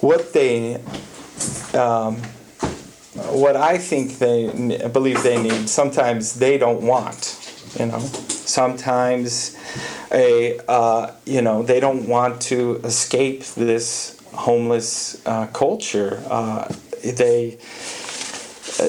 what 0.00 0.32
they 0.32 0.76
um, 1.74 2.22
what 3.14 3.56
I 3.56 3.78
think 3.78 4.18
they 4.18 4.88
believe 4.92 5.22
they 5.22 5.42
need, 5.42 5.68
sometimes 5.68 6.34
they 6.34 6.58
don't 6.58 6.82
want. 6.82 7.38
You 7.78 7.86
know, 7.86 7.98
sometimes 7.98 9.56
a 10.10 10.58
uh, 10.68 11.12
you 11.24 11.42
know 11.42 11.62
they 11.62 11.80
don't 11.80 12.06
want 12.08 12.40
to 12.42 12.76
escape 12.84 13.44
this 13.44 14.18
homeless 14.32 15.24
uh, 15.26 15.46
culture. 15.48 16.22
Uh, 16.28 16.72
they 17.02 17.58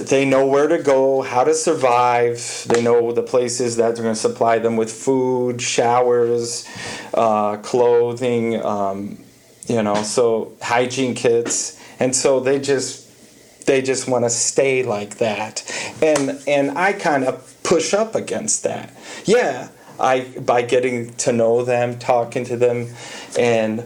they 0.04 0.26
know 0.26 0.48
where 0.48 0.68
to 0.68 0.82
go, 0.82 1.22
how 1.22 1.44
to 1.44 1.54
survive. 1.54 2.66
They 2.68 2.82
know 2.82 3.12
the 3.12 3.24
places 3.24 3.76
that 3.78 4.00
are 4.00 4.04
going 4.04 4.16
to 4.16 4.20
supply 4.20 4.60
them 4.60 4.78
with 4.78 4.92
food, 4.92 5.62
showers, 5.62 6.68
uh, 7.14 7.58
clothing. 7.58 8.64
Um, 8.64 9.20
you 9.68 9.82
know, 9.82 9.96
so 10.04 10.54
hygiene 10.62 11.16
kits, 11.16 11.80
and 12.00 12.14
so 12.16 12.40
they 12.40 12.60
just 12.60 13.03
they 13.66 13.82
just 13.82 14.08
want 14.08 14.24
to 14.24 14.30
stay 14.30 14.84
like 14.84 15.18
that 15.18 15.64
and 16.02 16.42
and 16.48 16.78
i 16.78 16.94
kind 16.94 17.24
of 17.24 17.56
push 17.64 17.94
up 17.94 18.16
against 18.16 18.64
that 18.64 18.94
yeah 19.26 19.70
i 20.00 20.22
by 20.46 20.62
getting 20.62 21.14
to 21.16 21.32
know 21.32 21.64
them 21.64 21.98
talking 22.00 22.44
to 22.44 22.58
them 22.58 22.88
and 23.38 23.84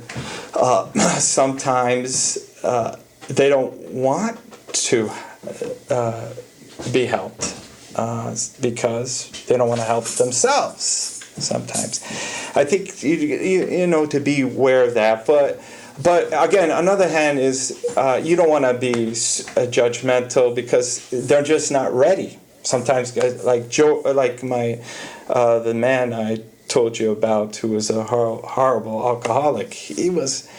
uh, 0.55 0.91
sometimes 1.19 2.59
uh, 2.63 2.97
they 3.27 3.49
don't 3.49 3.73
want 3.91 4.39
to 4.73 5.09
uh, 5.89 6.33
be 6.91 7.05
helped 7.05 7.55
uh, 7.95 8.35
because 8.61 9.31
they 9.47 9.57
don't 9.57 9.69
want 9.69 9.79
to 9.79 9.85
help 9.85 10.05
themselves 10.05 11.17
sometimes. 11.37 12.03
I 12.55 12.63
think 12.63 13.03
you, 13.03 13.15
you, 13.15 13.67
you 13.67 13.87
know 13.87 14.05
to 14.07 14.19
be 14.19 14.41
aware 14.41 14.83
of 14.83 14.93
that, 14.95 15.25
but 15.25 15.61
but 16.03 16.27
again, 16.31 16.69
another 16.69 17.07
hand 17.07 17.39
is 17.39 17.85
uh, 17.95 18.21
you 18.23 18.35
don't 18.35 18.49
want 18.49 18.65
to 18.65 18.73
be 18.73 19.09
uh, 19.09 19.65
judgmental 19.67 20.53
because 20.53 21.09
they're 21.09 21.43
just 21.43 21.71
not 21.71 21.93
ready. 21.93 22.37
Sometimes, 22.63 23.15
like 23.43 23.69
Joe, 23.69 24.01
like 24.05 24.43
my 24.43 24.83
uh, 25.29 25.59
the 25.59 25.73
man 25.73 26.13
I 26.13 26.43
told 26.67 26.99
you 26.99 27.11
about 27.11 27.55
who 27.55 27.69
was 27.69 27.89
a 27.89 28.03
hor- 28.03 28.41
horrible 28.43 29.07
alcoholic, 29.07 29.73
he 29.73 30.09
was 30.09 30.49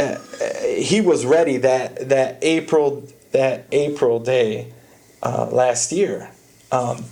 uh, 0.00 0.18
he 0.64 1.00
was 1.00 1.24
ready 1.24 1.58
that 1.58 2.08
that 2.08 2.38
April 2.42 3.06
that 3.32 3.66
April 3.72 4.18
day 4.18 4.72
uh, 5.22 5.48
last 5.50 5.92
year. 5.92 6.30
Um, 6.70 7.04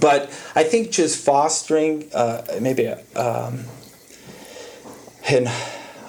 but 0.00 0.30
I 0.54 0.64
think 0.64 0.90
just 0.90 1.24
fostering 1.24 2.08
uh, 2.14 2.42
maybe 2.60 2.88
um, 2.88 3.64
an 5.28 5.48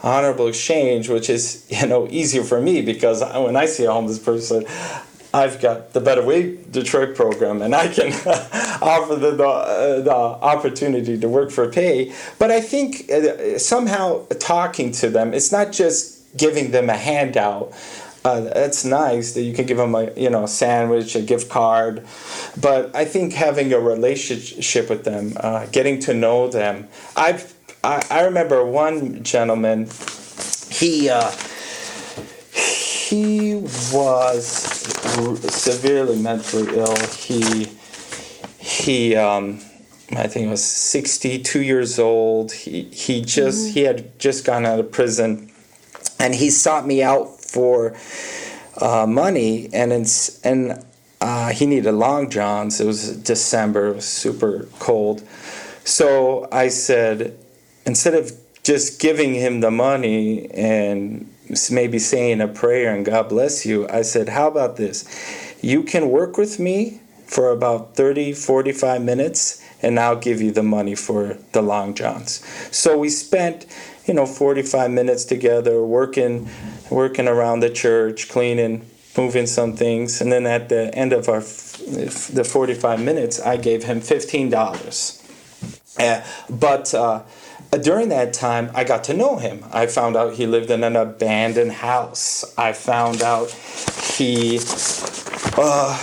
honorable 0.03 0.47
exchange, 0.47 1.09
which 1.09 1.29
is 1.29 1.65
you 1.69 1.87
know 1.87 2.07
easier 2.09 2.43
for 2.43 2.61
me 2.61 2.81
because 2.81 3.21
when 3.21 3.55
I 3.55 3.65
see 3.65 3.85
a 3.85 3.91
homeless 3.91 4.19
person, 4.19 4.65
I've 5.33 5.61
got 5.61 5.93
the 5.93 6.01
Betterway 6.01 6.69
Detroit 6.71 7.15
program, 7.15 7.61
and 7.61 7.73
I 7.73 7.87
can 7.87 8.11
offer 8.81 9.15
the, 9.15 9.31
the, 9.31 9.47
uh, 9.47 10.01
the, 10.01 10.11
opportunity 10.11 11.17
to 11.17 11.29
work 11.29 11.51
for 11.51 11.69
pay. 11.69 12.13
But 12.37 12.51
I 12.51 12.59
think 12.59 13.09
uh, 13.09 13.57
somehow 13.57 14.25
talking 14.39 14.91
to 14.93 15.09
them, 15.09 15.33
it's 15.33 15.51
not 15.51 15.71
just 15.71 16.37
giving 16.37 16.71
them 16.71 16.89
a 16.89 16.97
handout. 16.97 17.71
Uh, 18.25 18.41
that's 18.41 18.85
nice 18.85 19.33
that 19.33 19.41
you 19.41 19.53
can 19.53 19.65
give 19.65 19.77
them 19.77 19.95
a 19.95 20.11
you 20.13 20.29
know 20.29 20.45
sandwich, 20.45 21.15
a 21.15 21.21
gift 21.21 21.49
card, 21.49 22.05
but 22.59 22.95
I 22.95 23.05
think 23.05 23.33
having 23.33 23.73
a 23.73 23.79
relationship 23.79 24.89
with 24.89 25.05
them, 25.05 25.33
uh, 25.37 25.65
getting 25.67 25.99
to 26.01 26.13
know 26.13 26.47
them. 26.47 26.87
I've 27.15 27.50
I, 27.83 28.05
I 28.09 28.21
remember 28.23 28.63
one 28.63 29.23
gentleman. 29.23 29.89
He 30.69 31.09
uh, 31.09 31.31
he 32.51 33.55
was 33.93 34.45
severely 34.45 36.21
mentally 36.21 36.77
ill. 36.77 36.95
He 37.07 37.67
he 38.59 39.15
um, 39.15 39.59
I 40.11 40.27
think 40.27 40.45
he 40.45 40.47
was 40.47 40.63
62 40.63 41.61
years 41.61 41.97
old. 41.97 42.51
He 42.51 42.83
he 42.83 43.21
just 43.21 43.67
mm-hmm. 43.67 43.73
he 43.73 43.81
had 43.81 44.19
just 44.19 44.45
gone 44.45 44.65
out 44.65 44.79
of 44.79 44.91
prison, 44.91 45.51
and 46.19 46.35
he 46.35 46.49
sought 46.49 46.85
me 46.85 47.01
out 47.01 47.41
for 47.41 47.95
uh, 48.79 49.05
money, 49.07 49.69
and 49.73 49.91
it's 49.91 50.39
and 50.41 50.85
uh, 51.19 51.49
he 51.49 51.65
needed 51.65 51.91
long 51.91 52.29
johns. 52.29 52.79
It 52.79 52.85
was 52.85 53.17
December. 53.17 53.87
It 53.87 53.95
was 53.95 54.05
super 54.05 54.67
cold, 54.79 55.23
so 55.83 56.47
I 56.51 56.67
said, 56.67 57.37
instead 57.85 58.13
of 58.13 58.31
just 58.63 58.99
giving 58.99 59.33
him 59.33 59.61
the 59.61 59.71
money 59.71 60.49
and 60.51 61.31
maybe 61.69 61.99
saying 61.99 62.41
a 62.41 62.47
prayer 62.47 62.93
and 62.93 63.05
God 63.05 63.29
bless 63.29 63.65
you, 63.65 63.87
I 63.89 64.03
said, 64.03 64.29
How 64.29 64.47
about 64.47 64.77
this? 64.77 65.05
You 65.61 65.83
can 65.83 66.09
work 66.09 66.37
with 66.37 66.59
me 66.59 67.01
for 67.25 67.49
about 67.51 67.95
30, 67.95 68.33
45 68.33 69.01
minutes, 69.01 69.63
and 69.81 69.99
I'll 69.99 70.17
give 70.17 70.41
you 70.41 70.51
the 70.51 70.63
money 70.63 70.95
for 70.95 71.37
the 71.53 71.61
long 71.61 71.93
johns. 71.93 72.45
So 72.75 72.97
we 72.97 73.09
spent, 73.09 73.65
you 74.05 74.13
know, 74.13 74.25
45 74.25 74.91
minutes 74.91 75.23
together 75.23 75.81
working, 75.81 76.49
working 76.89 77.27
around 77.27 77.61
the 77.61 77.69
church, 77.69 78.27
cleaning, 78.29 78.85
moving 79.17 79.47
some 79.47 79.75
things, 79.75 80.21
and 80.21 80.31
then 80.31 80.45
at 80.45 80.69
the 80.69 80.93
end 80.93 81.13
of 81.13 81.29
our 81.29 81.39
the 81.39 82.43
45 82.47 83.01
minutes, 83.01 83.39
I 83.39 83.57
gave 83.57 83.83
him 83.83 84.01
$15. 84.01 85.21
Uh, 85.99 86.23
but 86.49 86.93
uh, 86.93 87.21
during 87.79 88.09
that 88.09 88.33
time, 88.33 88.69
I 88.73 88.83
got 88.83 89.05
to 89.05 89.13
know 89.13 89.37
him. 89.37 89.63
I 89.71 89.87
found 89.87 90.17
out 90.17 90.33
he 90.33 90.45
lived 90.45 90.69
in 90.69 90.83
an 90.83 90.95
abandoned 90.95 91.71
house. 91.71 92.53
I 92.57 92.73
found 92.73 93.21
out 93.21 93.49
he 93.49 94.59
uh, 95.57 95.97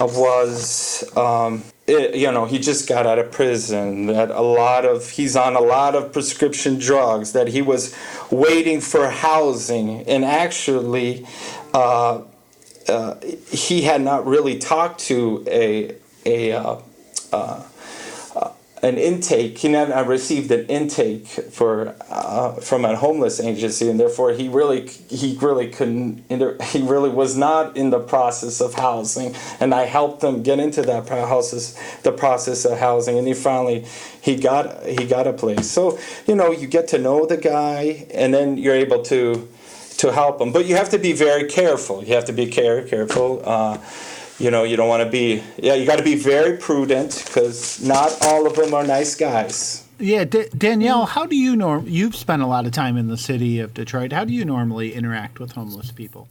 was, 0.00 1.16
um, 1.16 1.62
it, 1.86 2.16
you 2.16 2.32
know, 2.32 2.44
he 2.44 2.58
just 2.58 2.88
got 2.88 3.06
out 3.06 3.20
of 3.20 3.30
prison. 3.30 4.06
That 4.06 4.30
a 4.30 4.40
lot 4.40 4.84
of 4.84 5.10
he's 5.10 5.36
on 5.36 5.54
a 5.54 5.60
lot 5.60 5.94
of 5.94 6.12
prescription 6.12 6.78
drugs. 6.78 7.32
That 7.32 7.48
he 7.48 7.62
was 7.62 7.94
waiting 8.30 8.80
for 8.80 9.08
housing, 9.08 10.02
and 10.08 10.24
actually, 10.24 11.26
uh, 11.72 12.22
uh, 12.88 13.14
he 13.50 13.82
had 13.82 14.00
not 14.00 14.26
really 14.26 14.58
talked 14.58 15.00
to 15.02 15.44
a 15.48 15.96
a 16.26 16.52
uh, 16.52 16.76
uh, 17.32 17.62
an 18.82 18.98
intake. 18.98 19.58
He 19.58 19.68
never 19.68 20.02
received 20.02 20.50
an 20.50 20.66
intake 20.66 21.26
for 21.26 21.94
uh, 22.10 22.54
from 22.54 22.84
a 22.84 22.96
homeless 22.96 23.38
agency, 23.38 23.88
and 23.88 23.98
therefore 23.98 24.32
he 24.32 24.48
really 24.48 24.88
he 24.88 25.38
really 25.40 25.68
couldn't. 25.68 26.24
He 26.62 26.82
really 26.82 27.10
was 27.10 27.36
not 27.36 27.76
in 27.76 27.90
the 27.90 28.00
process 28.00 28.60
of 28.60 28.74
housing, 28.74 29.34
and 29.60 29.72
I 29.72 29.84
helped 29.84 30.22
him 30.22 30.42
get 30.42 30.58
into 30.58 30.82
that 30.82 31.06
process, 31.06 31.78
the 32.02 32.12
process 32.12 32.64
of 32.64 32.78
housing, 32.78 33.18
and 33.18 33.26
he 33.26 33.34
finally 33.34 33.86
he 34.20 34.34
got 34.36 34.84
he 34.84 35.06
got 35.06 35.28
a 35.28 35.32
place. 35.32 35.70
So 35.70 35.98
you 36.26 36.34
know 36.34 36.50
you 36.50 36.66
get 36.66 36.88
to 36.88 36.98
know 36.98 37.24
the 37.24 37.36
guy, 37.36 38.06
and 38.12 38.34
then 38.34 38.56
you're 38.58 38.74
able 38.74 39.02
to 39.04 39.48
to 39.98 40.12
help 40.12 40.40
him. 40.40 40.50
But 40.50 40.66
you 40.66 40.74
have 40.74 40.90
to 40.90 40.98
be 40.98 41.12
very 41.12 41.44
careful. 41.44 42.02
You 42.02 42.14
have 42.16 42.24
to 42.24 42.32
be 42.32 42.46
care 42.46 42.82
careful. 42.84 43.42
Uh, 43.44 43.78
you 44.42 44.50
know 44.50 44.64
you 44.64 44.76
don't 44.76 44.88
want 44.88 45.02
to 45.02 45.08
be 45.08 45.42
yeah 45.56 45.74
you 45.74 45.86
got 45.86 45.96
to 45.98 46.04
be 46.04 46.16
very 46.16 46.56
prudent 46.56 47.22
because 47.26 47.80
not 47.82 48.10
all 48.22 48.46
of 48.46 48.56
them 48.56 48.74
are 48.74 48.84
nice 48.84 49.14
guys. 49.14 49.86
Yeah 49.98 50.24
D- 50.24 50.48
danielle 50.56 51.06
how 51.06 51.26
do 51.26 51.36
you 51.36 51.54
norm 51.54 51.86
you've 51.86 52.16
spent 52.16 52.42
a 52.42 52.46
lot 52.46 52.66
of 52.66 52.72
time 52.72 52.96
in 52.96 53.08
the 53.08 53.16
city 53.16 53.60
of 53.60 53.72
detroit. 53.72 54.12
How 54.12 54.24
do 54.24 54.32
you 54.32 54.44
normally 54.44 54.94
interact 54.94 55.38
with 55.38 55.52
homeless 55.52 55.92
people? 55.92 56.28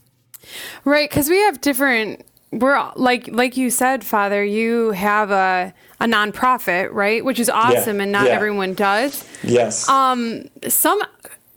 Right 0.84 1.10
because 1.10 1.30
we 1.30 1.38
have 1.38 1.62
different 1.62 2.26
we're 2.52 2.92
like 2.98 3.30
like 3.30 3.56
you 3.56 3.70
said 3.70 4.04
father 4.04 4.44
you 4.44 4.92
have 4.92 5.32
a 5.32 5.74
a 6.02 6.06
nonprofit 6.06 6.92
right? 6.92 7.24
Which 7.24 7.40
is 7.40 7.50
awesome 7.50 7.98
yeah, 7.98 8.04
and 8.04 8.12
not 8.12 8.28
yeah. 8.28 8.34
everyone 8.34 8.74
does. 8.74 9.26
Yes. 9.42 9.88
Um 9.88 10.50
some 10.68 11.02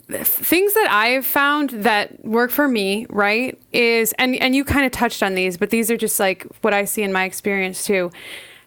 things 0.09 0.75
that 0.75 0.89
I've 0.91 1.25
found 1.25 1.71
that 1.71 2.25
work 2.25 2.51
for 2.51 2.69
me, 2.69 3.07
right, 3.09 3.59
is 3.73 4.13
and 4.19 4.35
and 4.37 4.55
you 4.55 4.65
kind 4.65 4.85
of 4.85 4.93
touched 4.93 5.23
on 5.23 5.35
these, 5.35 5.57
but 5.57 5.71
these 5.71 5.91
are 5.91 5.97
just 5.97 6.21
like 6.21 6.47
what 6.61 6.75
I 6.75 6.85
see 6.85 7.03
in 7.03 7.13
my 7.13 7.25
experience 7.25 7.85
too. 7.85 8.11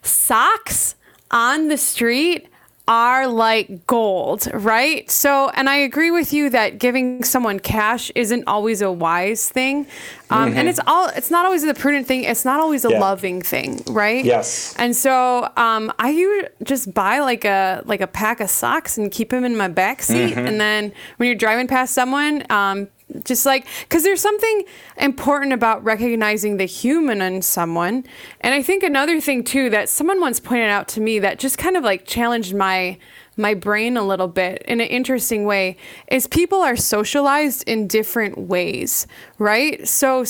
Socks 0.01 0.95
on 1.31 1.67
the 1.67 1.77
street 1.77 2.47
are 2.87 3.27
like 3.27 3.85
gold, 3.85 4.47
right? 4.53 5.09
So, 5.11 5.49
and 5.49 5.69
I 5.69 5.75
agree 5.75 6.09
with 6.09 6.31
you 6.31 6.49
that 6.51 6.79
giving 6.79 7.23
someone 7.23 7.59
cash 7.59 8.11
isn't 8.15 8.45
always 8.47 8.81
a 8.81 8.89
wise 8.91 9.49
thing. 9.49 9.87
Um, 10.29 10.49
mm-hmm. 10.49 10.59
And 10.59 10.69
it's 10.69 10.79
all, 10.87 11.09
it's 11.09 11.29
not 11.29 11.45
always 11.45 11.65
the 11.65 11.73
prudent 11.73 12.07
thing. 12.07 12.23
It's 12.23 12.45
not 12.45 12.59
always 12.59 12.85
a 12.85 12.89
yeah. 12.89 12.99
loving 12.99 13.41
thing, 13.41 13.81
right? 13.87 14.23
Yes. 14.23 14.73
And 14.77 14.95
so, 14.95 15.51
um, 15.57 15.91
I 15.99 16.47
just 16.63 16.93
buy 16.93 17.19
like 17.19 17.43
a, 17.43 17.81
like 17.85 18.01
a 18.01 18.07
pack 18.07 18.39
of 18.39 18.49
socks 18.49 18.97
and 18.97 19.11
keep 19.11 19.29
them 19.31 19.43
in 19.43 19.57
my 19.57 19.67
back 19.67 20.01
seat. 20.01 20.31
Mm-hmm. 20.31 20.47
And 20.47 20.61
then 20.61 20.93
when 21.17 21.27
you're 21.27 21.35
driving 21.35 21.67
past 21.67 21.93
someone, 21.93 22.49
um, 22.49 22.87
just 23.25 23.45
like 23.45 23.65
because 23.81 24.03
there's 24.03 24.21
something 24.21 24.63
important 24.97 25.53
about 25.53 25.83
recognizing 25.83 26.57
the 26.57 26.65
human 26.65 27.21
in 27.21 27.41
someone. 27.41 28.05
And 28.41 28.53
i 28.53 28.61
think 28.61 28.83
another 28.83 29.19
thing 29.21 29.43
too 29.43 29.69
that 29.69 29.89
someone 29.89 30.19
once 30.19 30.39
pointed 30.39 30.69
out 30.69 30.87
to 30.89 31.01
me 31.01 31.19
that 31.19 31.39
just 31.39 31.57
kind 31.57 31.77
of 31.77 31.83
like 31.83 32.05
challenged 32.05 32.55
my 32.55 32.97
my 33.35 33.53
brain 33.53 33.97
a 33.97 34.03
little 34.03 34.27
bit 34.27 34.63
in 34.63 34.81
an 34.81 34.87
interesting 34.87 35.45
way 35.45 35.77
is 36.09 36.27
people 36.27 36.61
are 36.61 36.75
socialized 36.75 37.63
in 37.67 37.87
different 37.87 38.37
ways 38.37 39.07
right? 39.37 39.87
So 39.87 40.25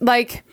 like 0.00 0.44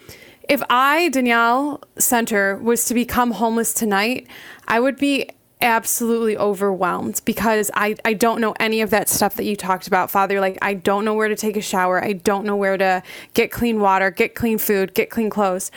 if 0.49 0.63
i 0.69 1.09
danielle 1.09 1.79
center 1.99 2.57
was 2.57 2.85
to 2.85 2.95
become 2.95 3.31
homeless 3.31 3.71
tonight 3.71 4.27
i 4.67 4.79
would 4.79 4.97
be 4.97 5.29
absolutely 5.61 6.37
overwhelmed 6.37 7.21
because 7.25 7.69
I, 7.73 7.95
I 8.05 8.13
don't 8.13 8.39
know 8.39 8.53
any 8.59 8.81
of 8.81 8.89
that 8.91 9.09
stuff 9.09 9.35
that 9.35 9.43
you 9.43 9.55
talked 9.55 9.87
about, 9.87 10.09
Father. 10.09 10.39
Like, 10.39 10.57
I 10.61 10.73
don't 10.73 11.03
know 11.03 11.13
where 11.13 11.27
to 11.27 11.35
take 11.35 11.57
a 11.57 11.61
shower. 11.61 12.03
I 12.03 12.13
don't 12.13 12.45
know 12.45 12.55
where 12.55 12.77
to 12.77 13.03
get 13.33 13.51
clean 13.51 13.79
water, 13.79 14.09
get 14.11 14.35
clean 14.35 14.57
food, 14.57 14.93
get 14.93 15.09
clean 15.09 15.29
clothes. 15.29 15.71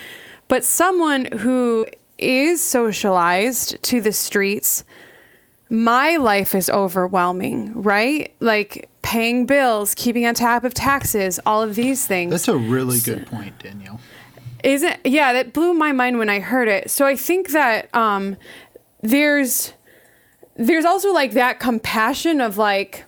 But 0.49 0.65
someone 0.65 1.27
who 1.27 1.87
is 2.19 2.63
socialized 2.63 3.83
to 3.83 4.01
the 4.01 4.13
streets, 4.13 4.85
my 5.69 6.17
life 6.17 6.55
is 6.55 6.71
overwhelming, 6.71 7.83
right? 7.83 8.33
Like 8.41 8.89
paying 9.03 9.47
bills, 9.47 9.95
keeping 9.95 10.27
on 10.27 10.35
top 10.35 10.65
of 10.65 10.75
taxes, 10.75 11.41
all 11.45 11.63
of 11.63 11.75
these 11.75 12.07
things. 12.07 12.31
That's 12.31 12.49
a 12.49 12.57
really 12.57 13.01
good 13.01 13.27
point, 13.27 13.59
Danielle. 13.59 14.01
Isn't 14.63 14.99
yeah, 15.05 15.33
that 15.33 15.53
blew 15.53 15.75
my 15.75 15.91
mind 15.91 16.19
when 16.19 16.29
I 16.29 16.39
heard 16.39 16.69
it. 16.69 16.89
So 16.89 17.05
I 17.05 17.17
think 17.17 17.51
that 17.51 17.93
um, 17.95 18.37
there's 19.03 19.73
there's 20.55 20.85
also 20.85 21.13
like 21.13 21.33
that 21.33 21.61
compassion 21.61 22.41
of 22.41 22.57
like 22.57 23.05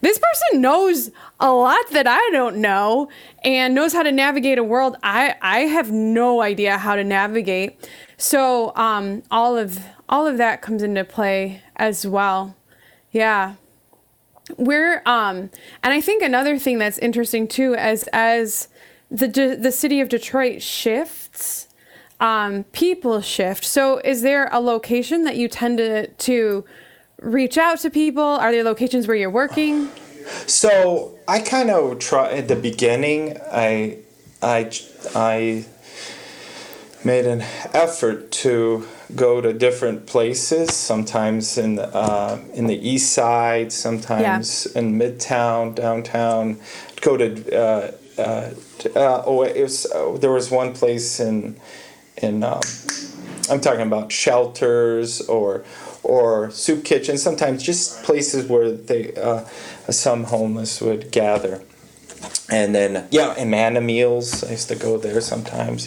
this 0.00 0.18
person 0.18 0.60
knows 0.60 1.10
a 1.40 1.52
lot 1.52 1.90
that 1.90 2.06
I 2.06 2.30
don't 2.30 2.58
know 2.58 3.08
and 3.42 3.74
knows 3.74 3.92
how 3.92 4.02
to 4.02 4.12
navigate 4.12 4.58
a 4.58 4.64
world 4.64 4.96
I 5.02 5.34
I 5.42 5.60
have 5.60 5.90
no 5.90 6.42
idea 6.42 6.78
how 6.78 6.96
to 6.96 7.04
navigate. 7.04 7.88
So 8.16 8.74
um, 8.76 9.22
all 9.30 9.56
of 9.56 9.80
all 10.08 10.26
of 10.26 10.38
that 10.38 10.62
comes 10.62 10.82
into 10.82 11.04
play 11.04 11.62
as 11.76 12.06
well. 12.06 12.56
Yeah. 13.10 13.54
We're 14.56 15.02
um 15.06 15.50
and 15.82 15.92
I 15.92 16.00
think 16.00 16.22
another 16.22 16.58
thing 16.58 16.78
that's 16.78 16.98
interesting 16.98 17.48
too 17.48 17.74
as 17.74 18.08
as 18.12 18.68
the 19.10 19.26
the 19.28 19.72
city 19.72 20.00
of 20.00 20.08
Detroit 20.08 20.62
shifts 20.62 21.65
um, 22.20 22.64
people 22.72 23.20
shift. 23.20 23.64
So, 23.64 23.98
is 23.98 24.22
there 24.22 24.48
a 24.52 24.60
location 24.60 25.24
that 25.24 25.36
you 25.36 25.48
tend 25.48 25.78
to 25.78 26.06
to 26.08 26.64
reach 27.20 27.58
out 27.58 27.78
to 27.80 27.90
people? 27.90 28.22
Are 28.22 28.52
there 28.52 28.64
locations 28.64 29.06
where 29.06 29.16
you're 29.16 29.30
working? 29.30 29.90
So 30.46 31.18
I 31.28 31.40
kind 31.40 31.70
of 31.70 31.98
try 31.98 32.32
at 32.32 32.48
the 32.48 32.56
beginning. 32.56 33.38
I 33.52 33.98
I 34.42 34.70
I 35.14 35.64
made 37.04 37.26
an 37.26 37.42
effort 37.72 38.32
to 38.32 38.86
go 39.14 39.40
to 39.40 39.52
different 39.52 40.06
places. 40.06 40.74
Sometimes 40.74 41.56
in 41.58 41.76
the 41.76 41.94
uh, 41.94 42.40
in 42.54 42.66
the 42.66 42.76
east 42.76 43.12
side, 43.12 43.72
sometimes 43.72 44.66
yeah. 44.74 44.80
in 44.80 44.98
midtown, 44.98 45.74
downtown. 45.74 46.58
Go 47.00 47.16
to 47.16 47.56
uh, 47.56 47.92
uh, 48.18 48.50
uh 48.94 49.22
oh, 49.26 49.42
it 49.42 49.62
was 49.62 49.86
uh, 49.86 50.16
there 50.18 50.32
was 50.32 50.50
one 50.50 50.72
place 50.72 51.20
in 51.20 51.56
in 52.22 52.42
um, 52.42 52.60
I'm 53.48 53.60
talking 53.60 53.82
about 53.82 54.12
shelters 54.12 55.20
or 55.22 55.64
or 56.02 56.50
soup 56.50 56.84
kitchens. 56.84 57.22
Sometimes 57.22 57.62
just 57.62 58.02
places 58.04 58.48
where 58.48 58.70
they 58.72 59.14
uh, 59.14 59.44
some 59.90 60.24
homeless 60.24 60.80
would 60.80 61.10
gather. 61.10 61.62
And 62.50 62.74
then 62.74 63.06
yeah, 63.10 63.34
Amana 63.38 63.80
meals. 63.80 64.44
I 64.44 64.52
used 64.52 64.68
to 64.68 64.76
go 64.76 64.98
there 64.98 65.20
sometimes. 65.20 65.86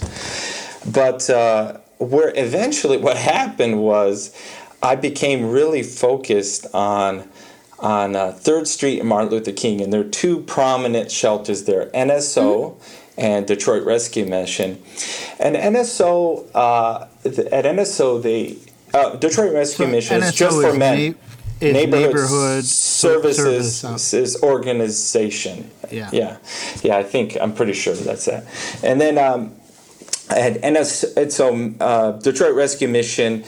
But 0.91 1.29
uh, 1.29 1.77
where 1.97 2.31
eventually 2.35 2.97
what 2.97 3.17
happened 3.17 3.81
was 3.81 4.35
I 4.81 4.95
became 4.95 5.49
really 5.49 5.83
focused 5.83 6.67
on 6.73 7.29
on 7.79 8.15
uh, 8.15 8.33
Third 8.33 8.67
Street 8.67 8.99
and 8.99 9.07
Martin 9.07 9.29
Luther 9.29 9.53
King, 9.53 9.79
and 9.81 9.91
there 9.91 10.01
are 10.01 10.09
two 10.09 10.41
prominent 10.41 11.11
shelters 11.11 11.63
there: 11.63 11.87
NSO. 11.87 12.75
Mm-hmm 12.75 13.05
and 13.19 13.45
Detroit 13.45 13.83
Rescue 13.83 14.25
Mission. 14.25 14.81
And 15.39 15.55
NSO, 15.55 16.47
uh, 16.55 17.07
at 17.25 17.65
NSO, 17.65 18.21
the 18.21 18.57
uh, 18.93 19.15
Detroit 19.17 19.53
Rescue 19.53 19.85
so 19.85 19.91
Mission 19.91 20.23
is 20.23 20.33
just 20.33 20.59
for 20.61 20.73
men. 20.73 21.11
Na- 21.11 21.17
neighborhood, 21.61 22.13
neighborhood 22.15 22.63
services, 22.63 23.81
services 23.81 24.41
organization. 24.41 25.69
Yeah. 25.91 26.09
yeah, 26.13 26.37
yeah. 26.83 26.97
I 26.97 27.03
think 27.03 27.35
I'm 27.39 27.53
pretty 27.53 27.73
sure 27.73 27.93
that's 27.93 28.25
that. 28.25 28.45
And 28.81 29.01
then 29.01 29.17
um, 29.17 29.53
at 30.29 30.61
NSO, 30.61 31.75
uh, 31.81 32.11
Detroit 32.13 32.55
Rescue 32.55 32.87
Mission 32.87 33.43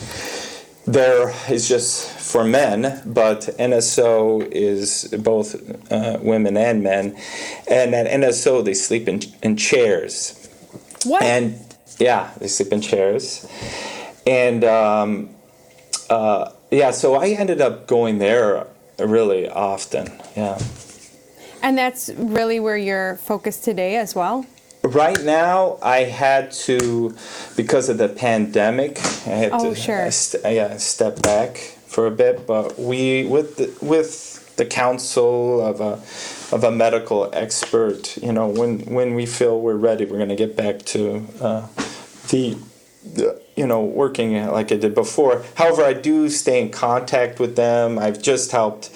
there 0.85 1.33
is 1.49 1.67
just 1.67 2.09
for 2.09 2.43
men, 2.43 3.01
but 3.05 3.41
NSO 3.59 4.47
is 4.51 5.13
both 5.19 5.55
uh, 5.91 6.17
women 6.21 6.57
and 6.57 6.81
men. 6.83 7.17
And 7.69 7.93
at 7.93 8.07
NSO, 8.07 8.63
they 8.63 8.73
sleep 8.73 9.07
in, 9.07 9.21
in 9.43 9.57
chairs. 9.57 10.49
What? 11.05 11.23
And 11.23 11.59
yeah, 11.99 12.31
they 12.39 12.47
sleep 12.47 12.73
in 12.73 12.81
chairs. 12.81 13.47
And 14.25 14.63
um, 14.63 15.29
uh, 16.09 16.51
yeah, 16.71 16.91
so 16.91 17.15
I 17.15 17.29
ended 17.29 17.61
up 17.61 17.87
going 17.87 18.17
there 18.17 18.67
really 18.97 19.49
often. 19.49 20.07
Yeah. 20.35 20.59
And 21.61 21.77
that's 21.77 22.09
really 22.15 22.59
where 22.59 22.77
you're 22.77 23.17
focused 23.17 23.63
today 23.63 23.97
as 23.97 24.15
well? 24.15 24.45
Right 24.83 25.23
now, 25.23 25.77
I 25.81 25.99
had 25.99 26.51
to, 26.65 27.15
because 27.55 27.87
of 27.87 27.99
the 27.99 28.09
pandemic, 28.09 28.97
I 29.27 29.29
had 29.29 29.51
oh, 29.53 29.69
to 29.69 29.75
sure. 29.79 30.09
st- 30.09 30.43
yeah, 30.43 30.77
step 30.77 31.21
back 31.21 31.57
for 31.85 32.07
a 32.07 32.11
bit. 32.11 32.47
But 32.47 32.79
we, 32.79 33.25
with 33.25 33.57
the, 33.57 33.85
with 33.85 34.55
the 34.55 34.65
counsel 34.65 35.61
of 35.61 35.81
a 35.81 35.93
of 36.53 36.63
a 36.63 36.71
medical 36.71 37.29
expert, 37.33 38.17
you 38.17 38.33
know, 38.33 38.47
when 38.47 38.79
when 38.81 39.13
we 39.13 39.25
feel 39.25 39.61
we're 39.61 39.75
ready, 39.75 40.05
we're 40.05 40.17
going 40.17 40.29
to 40.29 40.35
get 40.35 40.57
back 40.57 40.79
to 40.79 41.27
uh, 41.39 41.67
the, 42.29 42.57
the 43.03 43.41
you 43.55 43.67
know 43.67 43.83
working 43.83 44.33
like 44.47 44.71
I 44.71 44.77
did 44.77 44.95
before. 44.95 45.43
However, 45.55 45.83
I 45.83 45.93
do 45.93 46.27
stay 46.29 46.59
in 46.59 46.71
contact 46.71 47.39
with 47.39 47.55
them. 47.55 47.99
I've 47.99 48.21
just 48.21 48.51
helped. 48.51 48.89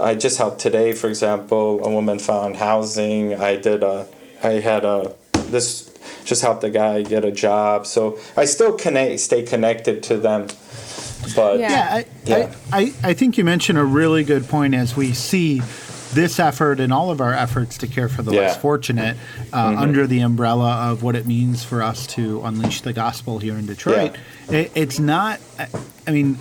I 0.00 0.14
just 0.14 0.38
helped 0.38 0.60
today, 0.60 0.92
for 0.92 1.08
example, 1.08 1.84
a 1.84 1.90
woman 1.90 2.18
found 2.18 2.56
housing. 2.56 3.34
I 3.34 3.56
did 3.56 3.82
a. 3.82 4.06
I 4.42 4.60
had 4.60 4.84
a 4.84 5.14
this 5.50 5.92
just 6.24 6.42
helped 6.42 6.60
the 6.60 6.70
guy 6.70 7.02
get 7.02 7.24
a 7.24 7.32
job. 7.32 7.86
So 7.86 8.18
I 8.36 8.44
still 8.44 8.72
connect, 8.76 9.20
stay 9.20 9.42
connected 9.42 10.02
to 10.04 10.16
them. 10.18 10.48
But 11.34 11.58
yeah, 11.58 11.70
yeah, 11.70 11.94
I, 11.94 12.04
yeah. 12.24 12.54
I, 12.72 12.80
I, 12.80 12.92
I 13.10 13.14
think 13.14 13.38
you 13.38 13.44
mentioned 13.44 13.78
a 13.78 13.84
really 13.84 14.24
good 14.24 14.46
point 14.48 14.74
as 14.74 14.96
we 14.96 15.12
see 15.12 15.60
this 16.12 16.38
effort 16.38 16.80
and 16.80 16.92
all 16.92 17.10
of 17.10 17.20
our 17.20 17.34
efforts 17.34 17.78
to 17.78 17.86
care 17.86 18.08
for 18.08 18.22
the 18.22 18.32
yeah. 18.32 18.40
less 18.40 18.56
fortunate 18.56 19.16
uh, 19.52 19.70
mm-hmm. 19.70 19.78
under 19.78 20.06
the 20.06 20.20
umbrella 20.20 20.90
of 20.90 21.02
what 21.02 21.14
it 21.16 21.26
means 21.26 21.64
for 21.64 21.82
us 21.82 22.06
to 22.06 22.40
unleash 22.44 22.80
the 22.80 22.92
gospel 22.92 23.38
here 23.38 23.56
in 23.56 23.66
Detroit. 23.66 24.16
Yeah. 24.48 24.58
It, 24.58 24.72
it's 24.74 24.98
not, 24.98 25.40
I 26.06 26.12
mean, 26.12 26.38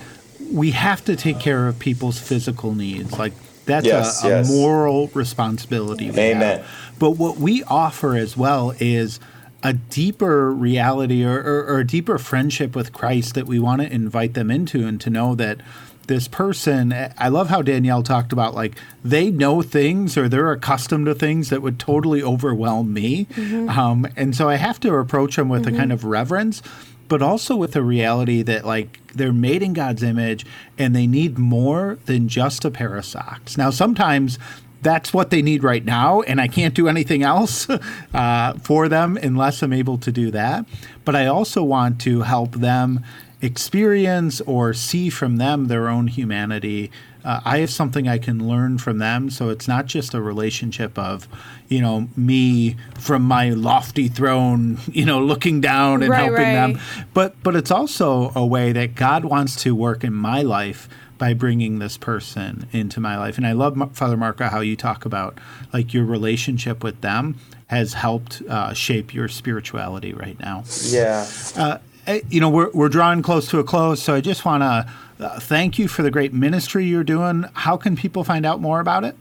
we 0.54 0.72
have 0.72 1.04
to 1.06 1.15
take 1.17 1.39
care 1.39 1.67
of 1.67 1.80
people's 1.80 2.20
physical 2.20 2.76
needs. 2.76 3.17
Like, 3.20 3.34
that's 3.67 3.86
yes, 3.86 4.23
a, 4.23 4.27
a 4.27 4.30
yes. 4.30 4.49
moral 4.49 5.08
responsibility. 5.10 6.10
Amen. 6.10 6.38
Have. 6.38 6.95
But 6.97 7.12
what 7.12 7.38
we 7.38 7.63
offer 7.63 8.15
as 8.15 8.36
well 8.36 8.73
is 8.80 9.19
a 9.63 9.73
deeper 9.73 10.51
reality 10.51 11.23
or, 11.23 11.38
or, 11.38 11.65
or, 11.65 11.80
a 11.80 11.88
deeper 11.88 12.17
friendship 12.17 12.75
with 12.75 12.93
Christ 12.93 13.34
that 13.36 13.47
we 13.47 13.60
want 13.60 13.82
to 13.82 13.91
invite 13.91 14.34
them 14.34 14.51
into 14.51 14.86
and 14.86 15.01
to 15.01 15.10
know 15.10 15.36
that 15.36 15.62
this 16.06 16.27
person 16.27 16.93
I 17.17 17.27
love 17.27 17.49
how 17.49 17.62
Danielle 17.62 18.01
talked 18.01 18.32
about 18.32 18.56
like 18.56 18.77
they 19.03 19.30
know 19.30 19.62
things 19.62 20.17
or 20.17 20.30
they're 20.30 20.51
accustomed 20.51 21.06
to 21.08 21.15
things 21.15 21.49
that 21.49 21.62
would 21.62 21.80
totally 21.80 22.23
overwhelm 22.23 22.93
me. 22.93 23.25
Mm-hmm. 23.25 23.69
Um, 23.69 24.08
and 24.15 24.36
so 24.36 24.47
I 24.47 24.56
have 24.56 24.80
to 24.82 24.93
approach 24.93 25.36
them 25.36 25.49
with 25.49 25.65
mm-hmm. 25.65 25.75
a 25.75 25.77
kind 25.77 25.91
of 25.91 26.06
reverence 26.06 26.62
but 27.08 27.22
also 27.22 27.56
with 27.56 27.74
the 27.74 27.82
reality 27.82 28.41
that 28.41 28.65
like 28.65 29.00
they're 29.13 29.34
made 29.34 29.63
in 29.63 29.74
God's 29.74 30.04
image 30.04 30.46
and 30.78 30.96
they 30.96 31.08
need 31.08 31.38
more 31.38 31.98
than 32.06 32.28
just 32.28 32.65
a 32.65 32.72
pair 32.72 32.96
of 32.96 33.06
socks. 33.06 33.58
Now 33.58 33.70
sometimes 33.70 34.38
that's 34.82 35.13
what 35.13 35.32
they 35.32 35.41
need 35.41 35.63
right 35.63 35.84
now, 35.84 36.22
and 36.22 36.39
I 36.39 36.48
can't 36.48 36.74
do 36.74 36.88
anything 36.88 37.24
else 37.24 37.67
uh, 38.13 38.54
for 38.62 38.88
them 38.88 39.17
unless 39.17 39.62
I'm 39.62 39.74
able 39.74 39.98
to 39.98 40.12
do 40.12 40.32
that. 40.32 40.65
But 41.04 41.15
I 41.15 41.26
also 41.26 41.63
want 41.63 42.00
to 42.02 42.22
help 42.22 42.54
them 42.54 43.04
experience 43.41 44.41
or 44.41 44.74
see 44.74 45.10
from 45.10 45.38
them 45.38 45.67
their 45.67 45.88
own 45.88 46.08
humanity. 46.08 46.91
Uh, 47.27 47.41
I 47.43 47.57
have 47.57 47.69
something 47.69 48.07
I 48.07 48.19
can 48.19 48.47
learn 48.47 48.77
from 48.77 48.99
them, 48.99 49.29
so 49.29 49.49
it's 49.49 49.67
not 49.67 49.85
just 49.85 50.13
a 50.13 50.21
relationship 50.21 50.97
of, 50.97 51.27
you 51.67 51.81
know, 51.81 52.07
me 52.15 52.77
from 52.97 53.23
my 53.23 53.49
lofty 53.49 54.07
throne, 54.07 54.77
you 54.87 55.03
know, 55.03 55.19
looking 55.19 55.59
down 55.59 56.03
and 56.03 56.11
right, 56.11 56.23
helping 56.23 56.35
right. 56.35 56.53
them, 56.53 56.79
but 57.13 57.35
but 57.43 57.53
it's 57.53 57.69
also 57.69 58.31
a 58.33 58.45
way 58.45 58.71
that 58.71 58.95
God 58.95 59.25
wants 59.25 59.61
to 59.63 59.75
work 59.75 60.05
in 60.05 60.13
my 60.13 60.41
life 60.41 60.87
by 61.17 61.33
bringing 61.33 61.79
this 61.79 61.97
person 61.97 62.65
into 62.71 63.01
my 63.01 63.17
life. 63.17 63.37
And 63.37 63.45
I 63.45 63.51
love 63.51 63.77
Father 63.93 64.15
Marko 64.15 64.45
how 64.45 64.61
you 64.61 64.77
talk 64.77 65.03
about 65.03 65.37
like 65.73 65.93
your 65.93 66.05
relationship 66.05 66.81
with 66.81 67.01
them 67.01 67.35
has 67.65 67.91
helped 67.91 68.41
uh, 68.43 68.73
shape 68.73 69.13
your 69.13 69.27
spirituality 69.27 70.13
right 70.13 70.39
now. 70.39 70.63
Yeah. 70.83 71.27
Uh, 71.57 71.79
eh, 72.05 72.21
you 72.29 72.39
know, 72.39 72.49
we're, 72.49 72.71
we're 72.71 72.87
drawing 72.87 73.21
close 73.21 73.49
to 73.49 73.59
a 73.59 73.65
close, 73.65 74.01
so 74.01 74.13
I 74.13 74.21
just 74.21 74.45
want 74.45 74.63
to 74.63 74.89
uh, 75.19 75.39
thank 75.39 75.80
you 75.80 75.88
for 75.88 76.03
the 76.03 76.12
great 76.12 76.34
ministry 76.34 76.86
you're 76.86 77.03
doing. 77.03 77.45
How 77.53 77.77
can 77.77 77.95
people 77.95 78.23
find 78.23 78.45
out 78.45 78.62
more 78.62 78.80
about 78.80 79.03
it? 79.03 79.15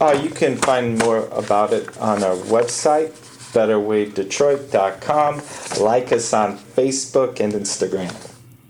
Uh, 0.00 0.18
you 0.22 0.30
can 0.30 0.56
find 0.56 0.98
more 0.98 1.26
about 1.28 1.72
it 1.72 1.96
on 1.98 2.22
our 2.22 2.36
website, 2.36 3.10
betterwaydetroit.com. 3.52 5.82
Like 5.82 6.12
us 6.12 6.32
on 6.32 6.56
Facebook 6.56 7.40
and 7.40 7.52
Instagram. 7.52 8.14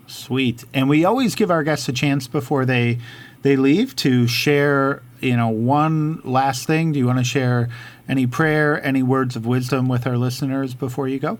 Sweet. 0.06 0.64
And 0.72 0.88
we 0.88 1.04
always 1.04 1.34
give 1.34 1.50
our 1.50 1.62
guests 1.62 1.88
a 1.88 1.92
chance 1.92 2.26
before 2.26 2.64
they 2.64 2.98
they 3.42 3.56
leave 3.56 3.94
to 3.96 4.26
share, 4.26 5.02
you 5.20 5.36
know, 5.36 5.48
one 5.48 6.20
last 6.24 6.66
thing. 6.66 6.92
Do 6.92 6.98
you 6.98 7.06
want 7.06 7.18
to 7.18 7.24
share 7.24 7.68
any 8.08 8.26
prayer, 8.26 8.84
any 8.84 9.02
words 9.02 9.36
of 9.36 9.46
wisdom 9.46 9.88
with 9.88 10.06
our 10.06 10.16
listeners 10.16 10.74
before 10.74 11.06
you 11.06 11.18
go? 11.18 11.38